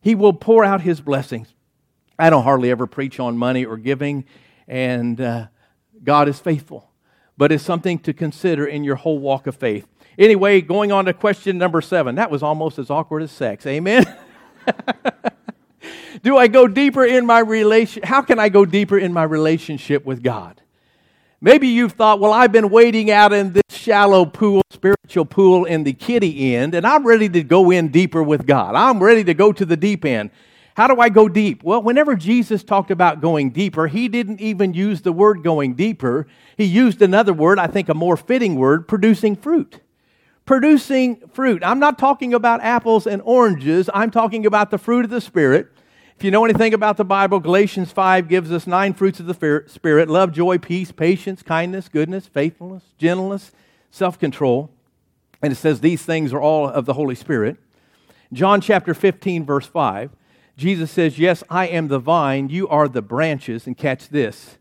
He 0.00 0.14
will 0.14 0.32
pour 0.32 0.64
out 0.64 0.80
His 0.80 1.02
blessings. 1.02 1.52
I 2.18 2.30
don't 2.30 2.44
hardly 2.44 2.70
ever 2.70 2.86
preach 2.86 3.20
on 3.20 3.36
money 3.36 3.66
or 3.66 3.76
giving, 3.76 4.24
and 4.66 5.20
uh, 5.20 5.48
God 6.02 6.26
is 6.26 6.40
faithful. 6.40 6.90
But 7.36 7.52
it's 7.52 7.62
something 7.62 7.98
to 7.98 8.14
consider 8.14 8.64
in 8.64 8.82
your 8.82 8.96
whole 8.96 9.18
walk 9.18 9.46
of 9.46 9.56
faith. 9.56 9.86
Anyway, 10.18 10.62
going 10.62 10.92
on 10.92 11.04
to 11.04 11.12
question 11.12 11.58
number 11.58 11.80
seven. 11.80 12.14
That 12.14 12.30
was 12.30 12.42
almost 12.42 12.78
as 12.78 12.90
awkward 12.90 13.22
as 13.22 13.30
sex. 13.30 13.66
Amen? 13.66 14.04
Do 16.22 16.38
I 16.38 16.48
go 16.48 16.66
deeper 16.66 17.04
in 17.04 17.26
my 17.26 17.40
relation? 17.40 18.02
How 18.02 18.22
can 18.22 18.38
I 18.38 18.48
go 18.48 18.64
deeper 18.64 18.98
in 18.98 19.12
my 19.12 19.24
relationship 19.24 20.06
with 20.06 20.22
God? 20.22 20.62
Maybe 21.40 21.68
you've 21.68 21.92
thought, 21.92 22.18
well, 22.18 22.32
I've 22.32 22.50
been 22.50 22.70
wading 22.70 23.10
out 23.10 23.34
in 23.34 23.52
this 23.52 23.62
shallow 23.68 24.24
pool, 24.24 24.62
spiritual 24.70 25.26
pool 25.26 25.66
in 25.66 25.84
the 25.84 25.92
kiddie 25.92 26.54
end, 26.54 26.74
and 26.74 26.86
I'm 26.86 27.06
ready 27.06 27.28
to 27.28 27.42
go 27.42 27.70
in 27.70 27.88
deeper 27.88 28.22
with 28.22 28.46
God. 28.46 28.74
I'm 28.74 29.02
ready 29.02 29.22
to 29.24 29.34
go 29.34 29.52
to 29.52 29.66
the 29.66 29.76
deep 29.76 30.06
end. 30.06 30.30
How 30.76 30.88
do 30.88 30.98
I 30.98 31.10
go 31.10 31.28
deep? 31.28 31.62
Well, 31.62 31.82
whenever 31.82 32.16
Jesus 32.16 32.64
talked 32.64 32.90
about 32.90 33.20
going 33.20 33.50
deeper, 33.50 33.86
he 33.86 34.08
didn't 34.08 34.40
even 34.40 34.72
use 34.72 35.02
the 35.02 35.12
word 35.12 35.42
going 35.42 35.74
deeper. 35.74 36.26
He 36.56 36.64
used 36.64 37.02
another 37.02 37.34
word, 37.34 37.58
I 37.58 37.66
think 37.66 37.90
a 37.90 37.94
more 37.94 38.16
fitting 38.16 38.56
word, 38.56 38.88
producing 38.88 39.36
fruit 39.36 39.80
producing 40.46 41.16
fruit. 41.32 41.62
I'm 41.64 41.80
not 41.80 41.98
talking 41.98 42.32
about 42.32 42.62
apples 42.62 43.06
and 43.06 43.20
oranges, 43.24 43.90
I'm 43.92 44.10
talking 44.10 44.46
about 44.46 44.70
the 44.70 44.78
fruit 44.78 45.04
of 45.04 45.10
the 45.10 45.20
Spirit. 45.20 45.68
If 46.16 46.24
you 46.24 46.30
know 46.30 46.46
anything 46.46 46.72
about 46.72 46.96
the 46.96 47.04
Bible, 47.04 47.40
Galatians 47.40 47.92
5 47.92 48.26
gives 48.26 48.50
us 48.50 48.66
nine 48.66 48.94
fruits 48.94 49.20
of 49.20 49.26
the 49.26 49.64
Spirit 49.66 50.08
love, 50.08 50.32
joy, 50.32 50.56
peace, 50.56 50.90
patience, 50.90 51.42
kindness, 51.42 51.88
goodness, 51.88 52.26
faithfulness, 52.26 52.84
gentleness, 52.96 53.52
self 53.90 54.18
control. 54.18 54.70
And 55.42 55.52
it 55.52 55.56
says 55.56 55.80
these 55.80 56.02
things 56.02 56.32
are 56.32 56.40
all 56.40 56.66
of 56.66 56.86
the 56.86 56.94
Holy 56.94 57.14
Spirit. 57.14 57.58
John 58.32 58.60
chapter 58.60 58.94
15, 58.94 59.44
verse 59.44 59.66
5, 59.66 60.10
Jesus 60.56 60.90
says, 60.90 61.18
Yes, 61.18 61.44
I 61.50 61.66
am 61.66 61.88
the 61.88 61.98
vine, 61.98 62.48
you 62.48 62.66
are 62.68 62.88
the 62.88 63.02
branches. 63.02 63.66
And 63.66 63.76
catch 63.76 64.08
this 64.08 64.56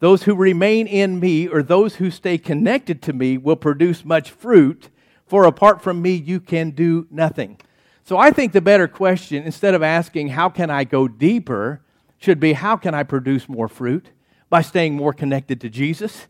those 0.00 0.24
who 0.24 0.34
remain 0.34 0.86
in 0.86 1.18
me, 1.18 1.48
or 1.48 1.62
those 1.62 1.96
who 1.96 2.10
stay 2.10 2.38
connected 2.38 3.02
to 3.02 3.12
me, 3.12 3.38
will 3.38 3.56
produce 3.56 4.04
much 4.04 4.30
fruit 4.30 4.90
for 5.28 5.44
apart 5.44 5.82
from 5.82 6.00
me, 6.02 6.12
you 6.12 6.40
can 6.40 6.70
do 6.70 7.06
nothing. 7.10 7.60
So 8.04 8.16
I 8.16 8.30
think 8.30 8.52
the 8.52 8.60
better 8.60 8.88
question, 8.88 9.42
instead 9.42 9.74
of 9.74 9.82
asking, 9.82 10.28
how 10.28 10.48
can 10.48 10.70
I 10.70 10.84
go 10.84 11.08
deeper, 11.08 11.82
should 12.18 12.40
be, 12.40 12.54
how 12.54 12.76
can 12.76 12.94
I 12.94 13.02
produce 13.02 13.48
more 13.48 13.68
fruit 13.68 14.06
by 14.48 14.62
staying 14.62 14.94
more 14.94 15.12
connected 15.12 15.60
to 15.60 15.68
Jesus? 15.68 16.26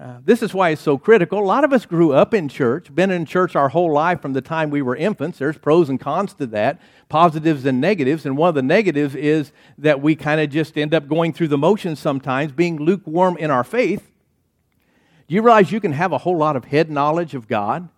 Uh, 0.00 0.18
this 0.24 0.44
is 0.44 0.54
why 0.54 0.70
it's 0.70 0.80
so 0.80 0.96
critical. 0.96 1.40
A 1.40 1.44
lot 1.44 1.64
of 1.64 1.72
us 1.72 1.84
grew 1.84 2.12
up 2.12 2.32
in 2.32 2.48
church, 2.48 2.94
been 2.94 3.10
in 3.10 3.26
church 3.26 3.56
our 3.56 3.68
whole 3.70 3.92
life 3.92 4.22
from 4.22 4.32
the 4.32 4.40
time 4.40 4.70
we 4.70 4.80
were 4.80 4.94
infants. 4.94 5.38
There's 5.38 5.58
pros 5.58 5.88
and 5.88 5.98
cons 5.98 6.34
to 6.34 6.46
that, 6.46 6.80
positives 7.08 7.64
and 7.64 7.80
negatives. 7.80 8.24
And 8.24 8.36
one 8.36 8.50
of 8.50 8.54
the 8.54 8.62
negatives 8.62 9.16
is 9.16 9.50
that 9.76 10.00
we 10.00 10.14
kind 10.14 10.40
of 10.40 10.50
just 10.50 10.78
end 10.78 10.94
up 10.94 11.08
going 11.08 11.32
through 11.32 11.48
the 11.48 11.58
motions 11.58 11.98
sometimes, 11.98 12.52
being 12.52 12.76
lukewarm 12.76 13.36
in 13.38 13.50
our 13.50 13.64
faith. 13.64 14.12
Do 15.26 15.34
you 15.34 15.42
realize 15.42 15.72
you 15.72 15.80
can 15.80 15.94
have 15.94 16.12
a 16.12 16.18
whole 16.18 16.36
lot 16.36 16.54
of 16.54 16.66
head 16.66 16.92
knowledge 16.92 17.34
of 17.34 17.48
God 17.48 17.88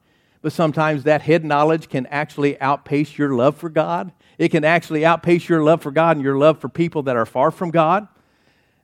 but 0.43 0.53
sometimes 0.53 1.05
that 1.05 1.23
head 1.23 1.45
knowledge 1.45 1.89
can 1.89 2.07
actually 2.07 2.61
outpace 2.61 3.19
your 3.19 3.35
love 3.35 3.57
for 3.57 3.69
God. 3.69 4.13
It 4.39 4.51
can 4.51 4.65
actually 4.65 5.05
outpace 5.05 5.49
your 5.49 5.63
love 5.63 5.83
for 5.83 5.91
God 5.91 6.17
and 6.17 6.25
your 6.25 6.39
love 6.39 6.59
for 6.59 6.69
people 6.69 7.03
that 7.03 7.17
are 7.17 7.27
far 7.27 7.51
from 7.51 7.71
God. 7.71 8.09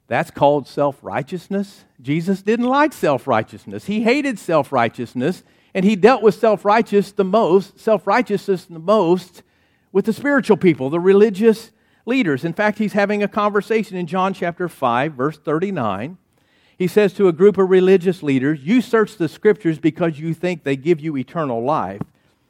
That's 0.07 0.31
called 0.31 0.69
self 0.69 0.99
righteousness. 1.03 1.85
Jesus 2.01 2.43
didn't 2.43 2.67
like 2.67 2.93
self 2.93 3.27
righteousness. 3.27 3.87
He 3.87 4.03
hated 4.03 4.39
self 4.39 4.71
righteousness, 4.71 5.43
and 5.75 5.85
he 5.85 5.97
dealt 5.97 6.23
with 6.23 6.35
self 6.35 6.65
righteous 6.65 7.11
the 7.11 7.25
most, 7.25 7.81
self 7.81 8.07
righteousness 8.07 8.67
the 8.67 8.79
most 8.79 9.43
with 9.93 10.05
the 10.05 10.13
spiritual 10.13 10.59
people, 10.59 10.91
the 10.91 11.01
religious 11.01 11.73
leaders. 12.05 12.45
In 12.45 12.53
fact, 12.53 12.79
he's 12.79 12.93
having 12.93 13.23
a 13.23 13.29
conversation 13.29 13.97
in 13.97 14.07
John 14.07 14.35
chapter 14.35 14.69
5, 14.69 15.15
verse 15.15 15.39
39 15.39 16.19
he 16.79 16.87
says 16.87 17.13
to 17.15 17.29
a 17.29 17.33
group 17.33 17.57
of 17.59 17.71
religious 17.71 18.23
leaders, 18.23 18.63
You 18.63 18.81
search 18.81 19.17
the 19.17 19.29
scriptures 19.29 19.79
because 19.79 20.19
you 20.19 20.35
think 20.35 20.63
they 20.63 20.77
give 20.77 21.01
you 21.01 21.17
eternal 21.17 21.63
life, 21.63 22.03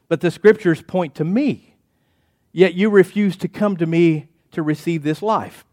but 0.09 0.21
the 0.21 0.31
scriptures 0.31 0.83
point 0.83 1.15
to 1.17 1.25
me. 1.25 1.75
Yet 2.53 2.75
you 2.75 2.91
refuse 2.91 3.37
to 3.39 3.49
come 3.49 3.77
to 3.77 3.87
me 3.87 4.29
to 4.53 4.62
receive 4.62 5.03
this 5.03 5.23
life. 5.23 5.65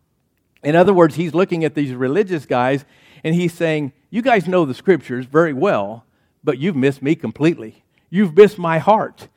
In 0.63 0.75
other 0.75 0.93
words, 0.93 1.15
he's 1.15 1.33
looking 1.33 1.63
at 1.63 1.75
these 1.75 1.93
religious 1.93 2.45
guys 2.45 2.85
and 3.23 3.35
he's 3.35 3.53
saying, 3.53 3.93
You 4.09 4.21
guys 4.21 4.47
know 4.47 4.65
the 4.65 4.73
scriptures 4.73 5.25
very 5.25 5.53
well, 5.53 6.05
but 6.43 6.59
you've 6.59 6.75
missed 6.75 7.01
me 7.01 7.15
completely. 7.15 7.83
You've 8.09 8.35
missed 8.35 8.59
my 8.59 8.79
heart. 8.79 9.27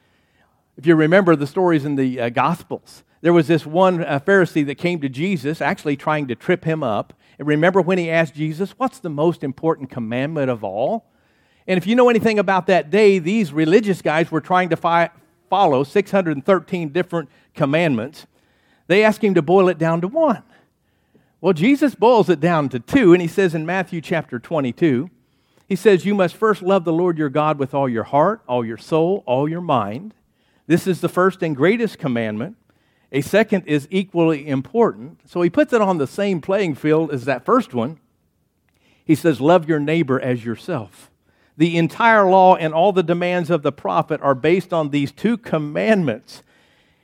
If 0.76 0.86
you 0.86 0.94
remember 0.94 1.36
the 1.36 1.46
stories 1.46 1.84
in 1.84 1.96
the 1.96 2.20
uh, 2.20 2.28
Gospels, 2.28 3.02
there 3.20 3.32
was 3.32 3.46
this 3.46 3.66
one 3.66 4.04
uh, 4.04 4.20
Pharisee 4.20 4.66
that 4.66 4.76
came 4.76 5.00
to 5.00 5.08
Jesus, 5.08 5.60
actually 5.60 5.96
trying 5.96 6.28
to 6.28 6.34
trip 6.34 6.64
him 6.64 6.82
up. 6.82 7.12
And 7.38 7.48
remember 7.48 7.80
when 7.80 7.98
he 7.98 8.10
asked 8.10 8.34
Jesus, 8.34 8.72
What's 8.72 8.98
the 8.98 9.10
most 9.10 9.42
important 9.42 9.90
commandment 9.90 10.50
of 10.50 10.62
all? 10.62 11.06
And 11.66 11.78
if 11.78 11.86
you 11.86 11.96
know 11.96 12.08
anything 12.08 12.38
about 12.38 12.66
that 12.68 12.90
day, 12.90 13.18
these 13.18 13.52
religious 13.52 14.00
guys 14.00 14.30
were 14.30 14.40
trying 14.40 14.68
to 14.68 14.76
fi- 14.76 15.10
follow 15.50 15.82
613 15.82 16.90
different 16.90 17.28
commandments. 17.54 18.26
They 18.86 19.02
asked 19.02 19.24
him 19.24 19.34
to 19.34 19.42
boil 19.42 19.68
it 19.68 19.78
down 19.78 20.00
to 20.02 20.08
one. 20.08 20.42
Well, 21.40 21.52
Jesus 21.52 21.94
boils 21.94 22.28
it 22.28 22.40
down 22.40 22.68
to 22.70 22.80
two, 22.80 23.12
and 23.12 23.20
he 23.20 23.28
says 23.28 23.54
in 23.54 23.66
Matthew 23.66 24.00
chapter 24.00 24.38
22, 24.38 25.10
he 25.68 25.76
says, 25.76 26.04
You 26.04 26.14
must 26.14 26.36
first 26.36 26.62
love 26.62 26.84
the 26.84 26.92
Lord 26.92 27.18
your 27.18 27.28
God 27.28 27.58
with 27.58 27.74
all 27.74 27.88
your 27.88 28.04
heart, 28.04 28.42
all 28.48 28.64
your 28.64 28.76
soul, 28.76 29.22
all 29.26 29.48
your 29.48 29.60
mind. 29.60 30.14
This 30.66 30.86
is 30.86 31.00
the 31.00 31.08
first 31.08 31.42
and 31.42 31.56
greatest 31.56 31.98
commandment. 31.98 32.56
A 33.12 33.20
second 33.20 33.64
is 33.66 33.86
equally 33.90 34.48
important. 34.48 35.20
So 35.28 35.42
he 35.42 35.50
puts 35.50 35.72
it 35.72 35.80
on 35.80 35.98
the 35.98 36.06
same 36.06 36.40
playing 36.40 36.74
field 36.74 37.12
as 37.12 37.24
that 37.24 37.44
first 37.44 37.72
one. 37.72 37.98
He 39.04 39.14
says, 39.14 39.40
Love 39.40 39.68
your 39.68 39.78
neighbor 39.78 40.20
as 40.20 40.44
yourself. 40.44 41.10
The 41.56 41.76
entire 41.76 42.28
law 42.28 42.56
and 42.56 42.74
all 42.74 42.92
the 42.92 43.02
demands 43.02 43.48
of 43.48 43.62
the 43.62 43.72
prophet 43.72 44.20
are 44.20 44.34
based 44.34 44.72
on 44.72 44.90
these 44.90 45.12
two 45.12 45.38
commandments. 45.38 46.42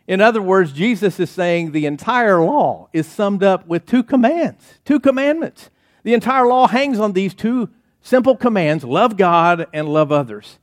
In 0.07 0.21
other 0.21 0.43
words, 0.43 0.73
Jesus 0.73 1.19
is 1.21 1.31
saying 1.31 1.71
the 1.71 1.87
entire 1.87 2.41
law 2.41 2.89
is 2.93 3.07
summed 3.07 3.43
up 3.43 3.67
with 3.67 3.87
two 3.87 4.03
commands, 4.03 4.81
two 4.85 5.01
commandments. 5.01 5.71
The 6.03 6.13
entire 6.13 6.47
law 6.47 6.67
hangs 6.67 6.99
on 6.99 7.13
these 7.13 7.35
two 7.35 7.71
simple 8.03 8.37
commands 8.37 8.85
love 8.85 9.17
God 9.17 9.67
and 9.73 9.89
love 9.89 10.11
others. 10.11 10.59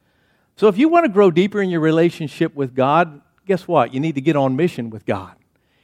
So 0.55 0.67
if 0.67 0.77
you 0.77 0.89
want 0.89 1.05
to 1.05 1.11
grow 1.11 1.31
deeper 1.31 1.61
in 1.61 1.69
your 1.69 1.79
relationship 1.79 2.53
with 2.53 2.75
God, 2.75 3.21
guess 3.49 3.67
what? 3.67 3.95
You 3.95 3.99
need 3.99 4.13
to 4.13 4.21
get 4.21 4.35
on 4.35 4.55
mission 4.55 4.91
with 4.91 5.07
God. 5.07 5.35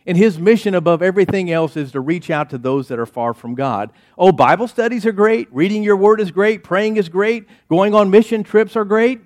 And 0.06 0.15
his 0.15 0.38
mission 0.38 0.75
above 0.75 1.01
everything 1.01 1.51
else 1.51 1.75
is 1.75 1.91
to 1.93 1.99
reach 1.99 2.30
out 2.30 2.51
to 2.51 2.60
those 2.60 2.89
that 2.89 2.99
are 2.99 3.08
far 3.08 3.34
from 3.34 3.56
God. 3.56 3.91
Oh, 4.19 4.32
Bible 4.32 4.67
studies 4.67 5.04
are 5.08 5.12
great. 5.12 5.47
Reading 5.51 5.82
your 5.82 5.97
word 5.97 6.21
is 6.21 6.30
great. 6.30 6.63
Praying 6.63 6.97
is 6.97 7.10
great. 7.10 7.47
Going 7.67 7.95
on 7.95 8.12
mission 8.12 8.43
trips 8.43 8.75
are 8.75 8.86
great. 8.86 9.19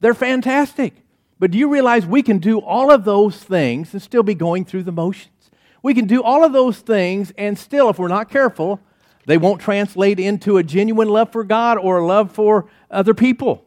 They're 0.00 0.14
fantastic. 0.14 0.94
But 1.38 1.52
do 1.52 1.58
you 1.58 1.68
realize 1.68 2.04
we 2.04 2.24
can 2.24 2.38
do 2.38 2.58
all 2.58 2.90
of 2.90 3.04
those 3.04 3.36
things 3.36 3.92
and 3.92 4.02
still 4.02 4.24
be 4.24 4.34
going 4.34 4.64
through 4.64 4.82
the 4.82 4.90
motions? 4.90 5.50
We 5.80 5.94
can 5.94 6.06
do 6.06 6.24
all 6.24 6.42
of 6.42 6.52
those 6.52 6.78
things 6.80 7.32
and 7.38 7.56
still, 7.56 7.88
if 7.88 8.00
we're 8.00 8.08
not 8.08 8.28
careful, 8.28 8.80
they 9.26 9.38
won't 9.38 9.60
translate 9.60 10.18
into 10.18 10.56
a 10.56 10.64
genuine 10.64 11.08
love 11.08 11.30
for 11.30 11.44
God 11.44 11.78
or 11.78 11.98
a 11.98 12.04
love 12.06 12.32
for 12.32 12.68
other 12.90 13.14
people. 13.14 13.65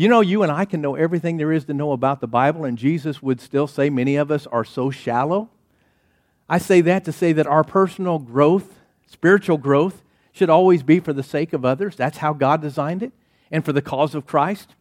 You 0.00 0.08
know, 0.08 0.22
you 0.22 0.42
and 0.42 0.50
I 0.50 0.64
can 0.64 0.80
know 0.80 0.94
everything 0.94 1.36
there 1.36 1.52
is 1.52 1.66
to 1.66 1.74
know 1.74 1.92
about 1.92 2.22
the 2.22 2.26
Bible, 2.26 2.64
and 2.64 2.78
Jesus 2.78 3.22
would 3.22 3.38
still 3.38 3.66
say 3.66 3.90
many 3.90 4.16
of 4.16 4.30
us 4.30 4.46
are 4.46 4.64
so 4.64 4.90
shallow. 4.90 5.50
I 6.48 6.56
say 6.56 6.80
that 6.80 7.04
to 7.04 7.12
say 7.12 7.34
that 7.34 7.46
our 7.46 7.62
personal 7.62 8.18
growth, 8.18 8.78
spiritual 9.06 9.58
growth, 9.58 10.02
should 10.32 10.48
always 10.48 10.82
be 10.82 11.00
for 11.00 11.12
the 11.12 11.22
sake 11.22 11.52
of 11.52 11.66
others. 11.66 11.96
That's 11.96 12.16
how 12.16 12.32
God 12.32 12.62
designed 12.62 13.02
it, 13.02 13.12
and 13.50 13.62
for 13.62 13.74
the 13.74 13.82
cause 13.82 14.14
of 14.14 14.24
Christ. 14.24 14.74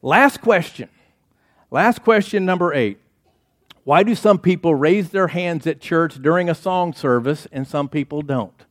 Last 0.00 0.40
question. 0.40 0.88
Last 1.70 2.02
question, 2.02 2.46
number 2.46 2.72
eight. 2.72 2.98
Why 3.84 4.04
do 4.04 4.14
some 4.14 4.38
people 4.38 4.74
raise 4.74 5.10
their 5.10 5.28
hands 5.28 5.66
at 5.66 5.82
church 5.82 6.22
during 6.22 6.48
a 6.48 6.54
song 6.54 6.94
service 6.94 7.46
and 7.52 7.68
some 7.68 7.90
people 7.90 8.22
don't? 8.22 8.64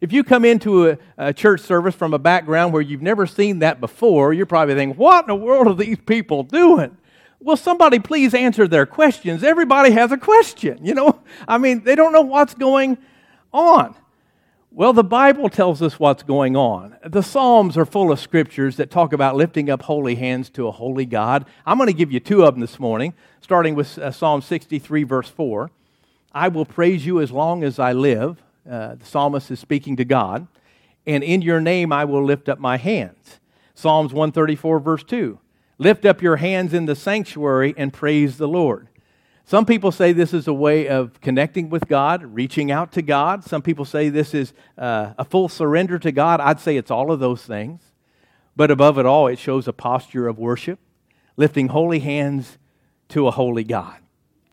If 0.00 0.12
you 0.12 0.24
come 0.24 0.44
into 0.44 0.90
a, 0.90 0.98
a, 1.18 1.32
church 1.32 1.60
service 1.60 1.94
from 1.94 2.14
a 2.14 2.18
background 2.18 2.72
where 2.72 2.80
you've 2.80 3.02
never 3.02 3.26
seen 3.26 3.58
that 3.58 3.80
before, 3.80 4.32
you're 4.32 4.46
probably 4.46 4.74
thinking, 4.74 4.96
what 4.96 5.24
in 5.24 5.28
the 5.28 5.34
world 5.34 5.66
are 5.66 5.74
these 5.74 5.98
people 5.98 6.42
doing? 6.42 6.96
Well, 7.38 7.56
somebody 7.56 7.98
please 7.98 8.34
answer 8.34 8.66
their 8.66 8.86
questions. 8.86 9.44
Everybody 9.44 9.90
has 9.92 10.10
a 10.12 10.16
question, 10.16 10.84
you 10.84 10.94
know? 10.94 11.20
I 11.46 11.58
mean, 11.58 11.84
they 11.84 11.94
don't 11.94 12.12
know 12.12 12.22
what's 12.22 12.54
going 12.54 12.96
on. 13.52 13.94
Well, 14.72 14.92
the 14.92 15.04
Bible 15.04 15.48
tells 15.48 15.82
us 15.82 15.98
what's 15.98 16.22
going 16.22 16.56
on. 16.56 16.96
The 17.04 17.22
Psalms 17.22 17.76
are 17.76 17.84
full 17.84 18.12
of 18.12 18.20
scriptures 18.20 18.76
that 18.76 18.90
talk 18.90 19.12
about 19.12 19.34
lifting 19.34 19.68
up 19.68 19.82
holy 19.82 20.14
hands 20.14 20.48
to 20.50 20.68
a 20.68 20.70
holy 20.70 21.06
God. 21.06 21.44
I'm 21.66 21.76
going 21.76 21.88
to 21.88 21.92
give 21.92 22.12
you 22.12 22.20
two 22.20 22.44
of 22.44 22.54
them 22.54 22.60
this 22.60 22.78
morning, 22.78 23.12
starting 23.40 23.74
with 23.74 23.98
uh, 23.98 24.12
Psalm 24.12 24.42
63, 24.42 25.02
verse 25.02 25.28
4. 25.28 25.70
I 26.32 26.48
will 26.48 26.64
praise 26.64 27.04
you 27.04 27.20
as 27.20 27.32
long 27.32 27.64
as 27.64 27.78
I 27.78 27.92
live. 27.92 28.40
Uh, 28.68 28.94
the 28.94 29.04
psalmist 29.04 29.50
is 29.50 29.60
speaking 29.60 29.96
to 29.96 30.04
God. 30.04 30.46
And 31.06 31.22
in 31.22 31.42
your 31.42 31.60
name 31.60 31.92
I 31.92 32.04
will 32.04 32.24
lift 32.24 32.48
up 32.48 32.58
my 32.58 32.76
hands. 32.76 33.40
Psalms 33.74 34.12
134, 34.12 34.80
verse 34.80 35.04
2. 35.04 35.38
Lift 35.78 36.04
up 36.04 36.20
your 36.20 36.36
hands 36.36 36.74
in 36.74 36.86
the 36.86 36.94
sanctuary 36.94 37.72
and 37.76 37.92
praise 37.92 38.36
the 38.36 38.48
Lord. 38.48 38.88
Some 39.46 39.66
people 39.66 39.90
say 39.90 40.12
this 40.12 40.32
is 40.32 40.46
a 40.46 40.52
way 40.52 40.86
of 40.88 41.20
connecting 41.20 41.70
with 41.70 41.88
God, 41.88 42.22
reaching 42.22 42.70
out 42.70 42.92
to 42.92 43.02
God. 43.02 43.42
Some 43.44 43.62
people 43.62 43.84
say 43.84 44.08
this 44.08 44.34
is 44.34 44.52
uh, 44.78 45.14
a 45.18 45.24
full 45.24 45.48
surrender 45.48 45.98
to 45.98 46.12
God. 46.12 46.40
I'd 46.40 46.60
say 46.60 46.76
it's 46.76 46.90
all 46.90 47.10
of 47.10 47.18
those 47.18 47.42
things. 47.42 47.82
But 48.54 48.70
above 48.70 48.98
it 48.98 49.06
all, 49.06 49.26
it 49.26 49.38
shows 49.38 49.66
a 49.66 49.72
posture 49.72 50.28
of 50.28 50.38
worship, 50.38 50.78
lifting 51.36 51.68
holy 51.68 52.00
hands 52.00 52.58
to 53.08 53.26
a 53.26 53.30
holy 53.30 53.64
God. 53.64 53.96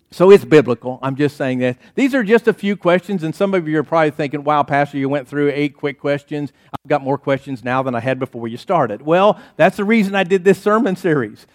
So 0.10 0.32
it's 0.32 0.46
biblical. 0.46 1.00
I'm 1.02 1.16
just 1.18 1.36
saying 1.36 1.60
that. 1.60 1.78
These 1.96 2.16
are 2.16 2.24
just 2.24 2.48
a 2.48 2.54
few 2.54 2.78
questions, 2.78 3.24
and 3.24 3.36
some 3.36 3.54
of 3.54 3.68
you 3.68 3.78
are 3.80 3.84
probably 3.84 4.12
thinking, 4.12 4.44
wow, 4.44 4.64
Pastor, 4.64 4.98
you 4.98 5.10
went 5.10 5.28
through 5.28 5.52
eight 5.54 5.76
quick 5.76 6.00
questions. 6.00 6.54
I've 6.74 6.90
got 6.90 7.02
more 7.04 7.18
questions 7.18 7.64
now 7.64 7.84
than 7.84 7.94
I 7.94 8.00
had 8.00 8.18
before 8.18 8.48
you 8.48 8.58
started. 8.58 9.02
Well, 9.02 9.40
that's 9.58 9.78
the 9.78 9.84
reason 9.84 10.16
I 10.16 10.24
did 10.24 10.44
this 10.46 10.62
sermon 10.62 10.96
series. 10.96 11.46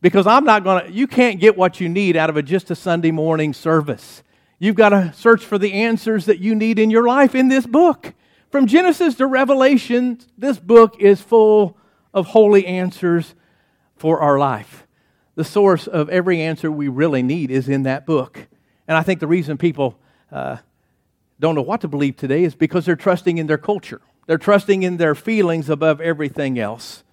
Because 0.00 0.28
I'm 0.28 0.44
not 0.44 0.62
going 0.62 0.84
to, 0.84 0.92
you 0.92 1.08
can't 1.08 1.40
get 1.40 1.56
what 1.56 1.80
you 1.80 1.88
need 1.88 2.16
out 2.16 2.30
of 2.30 2.36
a, 2.36 2.42
just 2.42 2.70
a 2.70 2.76
Sunday 2.76 3.10
morning 3.10 3.52
service. 3.52 4.22
You've 4.60 4.76
got 4.76 4.90
to 4.90 5.12
search 5.12 5.44
for 5.44 5.58
the 5.58 5.72
answers 5.72 6.26
that 6.26 6.38
you 6.38 6.54
need 6.54 6.78
in 6.78 6.90
your 6.90 7.06
life 7.06 7.34
in 7.34 7.48
this 7.48 7.66
book. 7.66 8.14
From 8.50 8.66
Genesis 8.66 9.16
to 9.16 9.26
Revelation, 9.26 10.20
this 10.38 10.58
book 10.58 10.96
is 11.00 11.20
full 11.20 11.76
of 12.14 12.26
holy 12.26 12.66
answers 12.66 13.34
for 13.96 14.20
our 14.20 14.38
life. 14.38 14.86
The 15.38 15.44
source 15.44 15.86
of 15.86 16.08
every 16.08 16.42
answer 16.42 16.68
we 16.68 16.88
really 16.88 17.22
need 17.22 17.52
is 17.52 17.68
in 17.68 17.84
that 17.84 18.04
book. 18.04 18.48
And 18.88 18.96
I 18.96 19.04
think 19.04 19.20
the 19.20 19.28
reason 19.28 19.56
people 19.56 19.96
uh, 20.32 20.56
don't 21.38 21.54
know 21.54 21.62
what 21.62 21.82
to 21.82 21.86
believe 21.86 22.16
today 22.16 22.42
is 22.42 22.56
because 22.56 22.84
they're 22.84 22.96
trusting 22.96 23.38
in 23.38 23.46
their 23.46 23.56
culture. 23.56 24.00
They're 24.26 24.36
trusting 24.36 24.82
in 24.82 24.96
their 24.96 25.14
feelings 25.14 25.70
above 25.70 26.00
everything 26.00 26.58
else. 26.58 27.04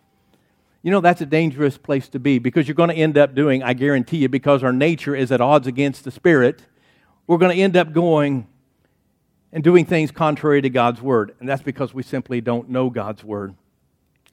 You 0.81 0.89
know, 0.89 1.01
that's 1.01 1.21
a 1.21 1.27
dangerous 1.27 1.77
place 1.77 2.09
to 2.09 2.19
be 2.19 2.39
because 2.39 2.67
you're 2.67 2.73
going 2.73 2.89
to 2.89 2.95
end 2.95 3.15
up 3.15 3.35
doing, 3.35 3.61
I 3.61 3.73
guarantee 3.73 4.17
you, 4.17 4.27
because 4.27 4.63
our 4.63 4.73
nature 4.73 5.15
is 5.15 5.31
at 5.31 5.39
odds 5.39 5.67
against 5.67 6.03
the 6.03 6.09
Spirit, 6.09 6.63
we're 7.27 7.38
going 7.38 7.55
to 7.55 7.61
end 7.61 7.77
up 7.77 7.93
going 7.93 8.47
and 9.51 9.63
doing 9.63 9.85
things 9.85 10.09
contrary 10.09 10.63
to 10.63 10.69
God's 10.71 10.99
Word. 10.99 11.35
And 11.39 11.47
that's 11.47 11.61
because 11.61 11.93
we 11.93 12.01
simply 12.01 12.41
don't 12.41 12.69
know 12.69 12.89
God's 12.89 13.23
Word. 13.23 13.53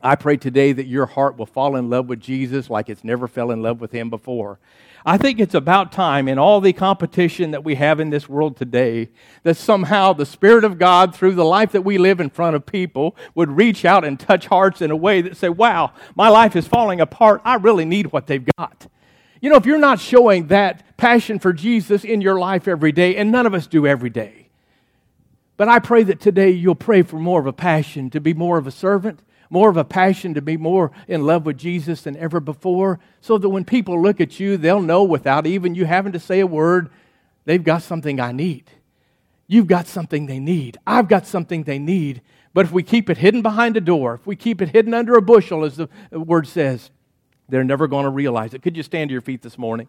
I 0.03 0.17
pray 0.17 0.37
today 0.37 0.73
that 0.73 0.87
your 0.87 1.07
heart 1.07 1.39
will 1.39 1.47
fall 1.47 1.77
in 1.77 1.89
love 1.89 2.09
with 2.09 2.21
Jesus 2.21 2.69
like 2.69 2.89
it's 2.89 3.05
never 3.05 3.29
fell 3.29 3.53
in 3.53 3.63
love 3.63 3.81
with 3.81 3.93
Him 3.93 4.11
before. 4.11 4.59
I 5.07 5.17
think 5.17 5.41
it's 5.41 5.55
about 5.55 5.93
time 5.93 6.29
in 6.29 6.39
all 6.39 6.61
the 6.61 6.73
competition 6.73 7.53
that 7.53 7.65
we 7.65 7.77
have 7.77 8.01
in 8.01 8.11
this 8.11 8.29
world 8.29 8.57
today 8.57 9.11
that 9.43 9.57
somehow 9.57 10.13
the 10.13 10.27
Spirit 10.27 10.65
of 10.65 10.79
God, 10.79 11.15
through 11.15 11.35
the 11.35 11.45
life 11.45 11.73
that 11.73 11.83
we 11.83 11.99
live 11.99 12.21
in 12.21 12.31
front 12.31 12.57
of 12.57 12.67
people, 12.67 13.17
would 13.35 13.57
reach 13.57 13.85
out 13.85 14.05
and 14.05 14.19
touch 14.19 14.47
hearts 14.47 14.81
in 14.81 14.91
a 14.91 14.97
way 14.97 15.21
that 15.21 15.37
say, 15.37 15.49
wow, 15.49 15.93
my 16.15 16.29
life 16.29 16.55
is 16.57 16.69
falling 16.69 17.01
apart. 17.01 17.41
I 17.45 17.57
really 17.57 17.85
need 17.85 18.13
what 18.13 18.27
they've 18.27 18.47
got. 18.57 18.87
You 19.41 19.51
know, 19.51 19.57
if 19.57 19.67
you're 19.67 19.79
not 19.79 19.99
showing 19.99 20.49
that 20.49 20.97
passion 20.97 21.41
for 21.41 21.53
Jesus 21.53 22.05
in 22.05 22.21
your 22.21 22.39
life 22.39 22.69
every 22.69 22.93
day, 22.93 23.17
and 23.17 23.33
none 23.33 23.47
of 23.47 23.55
us 23.55 23.67
do 23.67 23.87
every 23.87 24.11
day, 24.11 24.49
but 25.57 25.69
I 25.69 25.81
pray 25.81 26.05
that 26.05 26.21
today 26.21 26.51
you'll 26.51 26.75
pray 26.77 27.03
for 27.03 27.17
more 27.17 27.41
of 27.41 27.47
a 27.47 27.53
passion 27.53 28.09
to 28.11 28.21
be 28.21 28.35
more 28.35 28.59
of 28.59 28.69
a 28.69 28.71
servant 28.71 29.21
more 29.53 29.69
of 29.69 29.77
a 29.77 29.85
passion 29.85 30.33
to 30.33 30.41
be 30.41 30.57
more 30.57 30.91
in 31.07 31.27
love 31.27 31.45
with 31.45 31.59
Jesus 31.59 32.03
than 32.03 32.17
ever 32.17 32.41
before, 32.41 32.99
so 33.21 33.37
that 33.37 33.51
when 33.51 33.67
people 33.67 34.01
look 34.01 34.19
at 34.19 34.41
you, 34.41 34.57
they'll 34.57 34.81
know 34.81 35.05
without 35.05 35.47
even 35.47 35.75
you 35.75 35.85
having 35.85 36.13
to 36.13 36.19
say 36.19 36.41
a 36.41 36.47
word, 36.47 36.89
they've 37.45 37.63
got 37.63 37.83
something 37.83 38.19
I 38.19 38.33
need. 38.33 38.71
You've 39.47 39.67
got 39.67 39.87
something 39.87 40.25
they 40.25 40.41
need. 40.41 40.79
I've 40.87 41.07
got 41.07 41.27
something 41.27 41.65
they 41.65 41.79
need. 41.79 42.23
But 42.55 42.65
if 42.65 42.73
we 42.73 42.83
keep 42.83 43.11
it 43.11 43.19
hidden 43.19 43.43
behind 43.43 43.77
a 43.77 43.81
door, 43.83 44.15
if 44.15 44.27
we 44.27 44.37
keep 44.37 44.63
it 44.63 44.71
hidden 44.71 44.95
under 44.95 45.17
a 45.17 45.23
bushel, 45.23 45.65
as 45.65 45.77
the 45.77 45.89
word 46.11 46.49
says, 46.49 46.91
they're 47.51 47.63
never 47.63 47.87
going 47.87 48.05
to 48.05 48.11
realize 48.11 48.55
it. 48.55 48.63
Could 48.63 48.75
you 48.75 48.83
stand 48.83 49.11
to 49.11 49.13
your 49.13 49.21
feet 49.21 49.43
this 49.43 49.59
morning? 49.59 49.89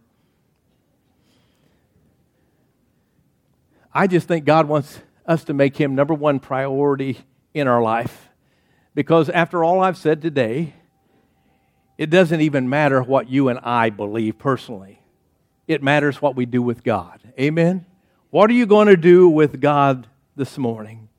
I 3.93 4.07
just 4.07 4.27
think 4.27 4.43
God 4.43 4.67
wants 4.67 4.99
us 5.25 5.45
to 5.45 5.53
make 5.53 5.77
Him 5.77 5.95
number 5.95 6.13
one 6.13 6.41
priority 6.41 7.19
in 7.53 7.69
our 7.69 7.81
life. 7.81 8.27
Because 8.95 9.29
after 9.29 9.63
all 9.63 9.81
I've 9.81 9.97
said 9.97 10.21
today, 10.21 10.73
it 11.97 12.09
doesn't 12.09 12.41
even 12.41 12.69
matter 12.69 13.01
what 13.01 13.29
you 13.29 13.49
and 13.49 13.59
I 13.59 13.89
believe 13.89 14.37
personally. 14.37 14.99
It 15.67 15.81
matters 15.81 16.21
what 16.21 16.35
we 16.35 16.45
do 16.45 16.61
with 16.61 16.83
God. 16.83 17.19
Amen? 17.39 17.85
What 18.29 18.49
are 18.49 18.53
you 18.53 18.65
going 18.65 18.87
to 18.87 18.97
do 18.97 19.29
with 19.29 19.61
God 19.61 20.07
this 20.35 20.57
morning? 20.57 21.09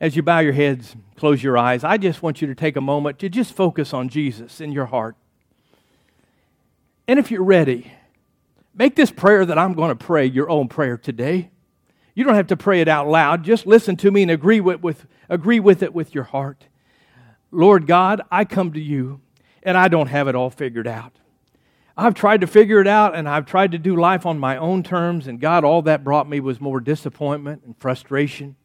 As 0.00 0.16
you 0.16 0.22
bow 0.22 0.40
your 0.40 0.52
heads, 0.52 0.96
close 1.16 1.42
your 1.42 1.56
eyes, 1.56 1.84
I 1.84 1.96
just 1.96 2.22
want 2.22 2.42
you 2.42 2.48
to 2.48 2.54
take 2.54 2.76
a 2.76 2.80
moment 2.80 3.20
to 3.20 3.28
just 3.28 3.54
focus 3.54 3.94
on 3.94 4.08
Jesus 4.08 4.60
in 4.60 4.72
your 4.72 4.86
heart. 4.86 5.16
And 7.06 7.18
if 7.18 7.30
you're 7.30 7.44
ready, 7.44 7.92
make 8.74 8.96
this 8.96 9.10
prayer 9.10 9.46
that 9.46 9.58
I'm 9.58 9.74
going 9.74 9.96
to 9.96 10.04
pray 10.04 10.26
your 10.26 10.50
own 10.50 10.68
prayer 10.68 10.96
today. 10.96 11.50
You 12.14 12.24
don't 12.24 12.34
have 12.34 12.48
to 12.48 12.56
pray 12.56 12.80
it 12.80 12.88
out 12.88 13.08
loud. 13.08 13.44
Just 13.44 13.66
listen 13.66 13.96
to 13.98 14.10
me 14.10 14.22
and 14.22 14.30
agree 14.30 14.60
with, 14.60 14.82
with, 14.82 15.06
agree 15.28 15.60
with 15.60 15.82
it 15.82 15.94
with 15.94 16.14
your 16.14 16.24
heart. 16.24 16.64
Lord 17.52 17.86
God, 17.86 18.22
I 18.30 18.46
come 18.46 18.72
to 18.72 18.80
you 18.80 19.20
and 19.62 19.76
I 19.76 19.88
don't 19.88 20.08
have 20.08 20.26
it 20.26 20.34
all 20.34 20.50
figured 20.50 20.88
out. 20.88 21.12
I've 21.96 22.14
tried 22.14 22.40
to 22.40 22.46
figure 22.46 22.80
it 22.80 22.88
out 22.88 23.14
and 23.14 23.28
I've 23.28 23.44
tried 23.44 23.72
to 23.72 23.78
do 23.78 23.94
life 23.94 24.24
on 24.24 24.38
my 24.38 24.56
own 24.56 24.82
terms, 24.82 25.26
and 25.26 25.38
God, 25.38 25.62
all 25.62 25.82
that 25.82 26.02
brought 26.02 26.28
me 26.28 26.40
was 26.40 26.60
more 26.60 26.80
disappointment 26.80 27.62
and 27.66 27.76
frustration. 27.76 28.56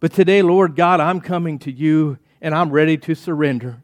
But 0.00 0.12
today, 0.12 0.40
Lord 0.40 0.74
God, 0.74 0.98
I'm 0.98 1.20
coming 1.20 1.58
to 1.60 1.70
you 1.70 2.18
and 2.40 2.54
I'm 2.54 2.70
ready 2.70 2.96
to 2.96 3.14
surrender. 3.14 3.82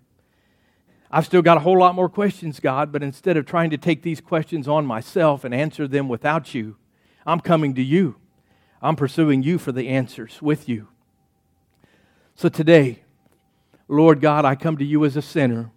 I've 1.10 1.26
still 1.26 1.42
got 1.42 1.58
a 1.58 1.60
whole 1.60 1.78
lot 1.78 1.94
more 1.94 2.08
questions, 2.08 2.58
God, 2.58 2.90
but 2.90 3.02
instead 3.02 3.36
of 3.36 3.44
trying 3.44 3.70
to 3.70 3.78
take 3.78 4.02
these 4.02 4.20
questions 4.20 4.66
on 4.66 4.86
myself 4.86 5.44
and 5.44 5.54
answer 5.54 5.86
them 5.86 6.08
without 6.08 6.54
you, 6.54 6.76
I'm 7.26 7.40
coming 7.40 7.74
to 7.74 7.82
you. 7.82 8.16
I'm 8.80 8.96
pursuing 8.96 9.42
you 9.42 9.58
for 9.58 9.72
the 9.72 9.88
answers 9.88 10.40
with 10.40 10.68
you. 10.68 10.88
So 12.34 12.48
today, 12.48 13.02
Lord 13.90 14.20
God, 14.20 14.44
I 14.44 14.54
come 14.54 14.76
to 14.76 14.84
you 14.84 15.04
as 15.04 15.16
a 15.16 15.22
sinner. 15.22 15.72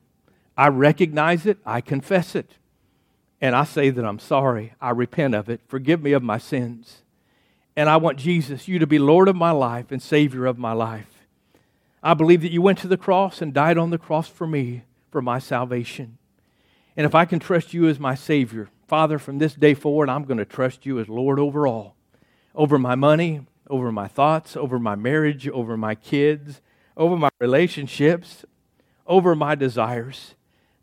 I 0.56 0.68
recognize 0.68 1.48
it, 1.48 1.58
I 1.66 1.82
confess 1.82 2.36
it, 2.36 2.58
and 3.42 3.56
I 3.56 3.64
say 3.64 3.90
that 3.90 4.06
I'm 4.06 4.20
sorry. 4.20 4.74
I 4.80 4.92
repent 4.92 5.34
of 5.34 5.50
it. 5.50 5.62
Forgive 5.68 6.04
me 6.04 6.12
of 6.12 6.22
my 6.22 6.38
sins. 6.38 7.02
And 7.76 7.90
I 7.90 7.98
want 7.98 8.20
Jesus, 8.20 8.68
you 8.68 8.78
to 8.78 8.86
be 8.86 9.00
Lord 9.00 9.28
of 9.28 9.36
my 9.36 9.50
life 9.50 9.92
and 9.92 10.00
Savior 10.00 10.46
of 10.46 10.60
my 10.60 10.74
life. 10.74 11.26
I 12.04 12.14
believe 12.14 12.42
that 12.44 12.52
you 12.52 12.62
went 12.62 12.78
to 12.80 12.88
the 12.88 12.98
cross 12.98 13.42
and 13.42 13.52
died 13.52 13.80
on 13.80 13.90
the 13.90 13.98
cross 13.98 14.28
for 14.28 14.46
me, 14.46 14.84
for 15.10 15.22
my 15.22 15.40
salvation. 15.40 16.20
And 16.96 17.08
if 17.08 17.16
I 17.16 17.26
can 17.26 17.40
trust 17.40 17.74
you 17.74 17.88
as 17.88 18.00
my 18.00 18.14
Savior, 18.14 18.70
Father, 18.88 19.18
from 19.18 19.40
this 19.40 19.56
day 19.56 19.74
forward, 19.74 20.08
I'm 20.08 20.26
going 20.26 20.38
to 20.38 20.46
trust 20.46 20.86
you 20.86 21.00
as 21.00 21.10
Lord 21.10 21.40
over 21.40 21.66
all, 21.66 21.96
over 22.54 22.78
my 22.78 22.94
money, 22.94 23.42
over 23.72 23.92
my 23.92 24.08
thoughts, 24.08 24.56
over 24.56 24.78
my 24.78 24.94
marriage, 24.94 25.48
over 25.48 25.76
my 25.76 25.96
kids, 25.96 26.62
over 26.96 27.18
my 27.18 27.30
relationships, 27.40 28.46
over 29.08 29.36
my 29.36 29.56
desires. 29.56 30.36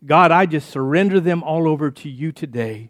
God, 0.05 0.31
I 0.31 0.45
just 0.45 0.69
surrender 0.69 1.19
them 1.19 1.43
all 1.43 1.67
over 1.67 1.91
to 1.91 2.09
you 2.09 2.31
today. 2.31 2.89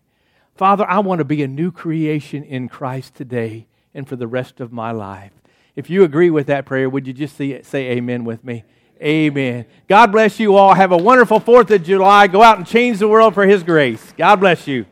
Father, 0.56 0.86
I 0.88 1.00
want 1.00 1.20
to 1.20 1.26
be 1.26 1.44
a 1.44 1.48
new 1.48 1.72
creation 1.72 2.44
in 2.44 2.70
Christ 2.70 3.16
today 3.16 3.68
and 3.94 4.08
for 4.08 4.16
the 4.16 4.28
rest 4.28 4.60
of 4.60 4.72
my 4.72 4.92
life. 4.92 5.32
If 5.76 5.90
you 5.90 6.04
agree 6.04 6.30
with 6.30 6.48
that 6.48 6.66
prayer, 6.66 6.90
would 6.90 7.08
you 7.08 7.14
just 7.14 7.36
say, 7.36 7.62
say 7.64 7.92
amen 7.92 8.26
with 8.26 8.44
me? 8.44 8.64
Amen. 9.02 9.66
God 9.88 10.12
bless 10.12 10.40
you 10.40 10.56
all. 10.56 10.76
Have 10.76 10.92
a 10.92 10.98
wonderful 10.98 11.42
4th 11.42 11.72
of 11.72 11.84
July. 11.84 12.28
Go 12.28 12.44
out 12.44 12.58
and 12.58 12.68
change 12.68 13.00
the 13.00 13.08
world 13.08 13.34
for 13.34 13.48
His 13.48 13.64
grace. 13.64 14.14
God 14.16 14.36
bless 14.36 14.68
you. 14.68 14.86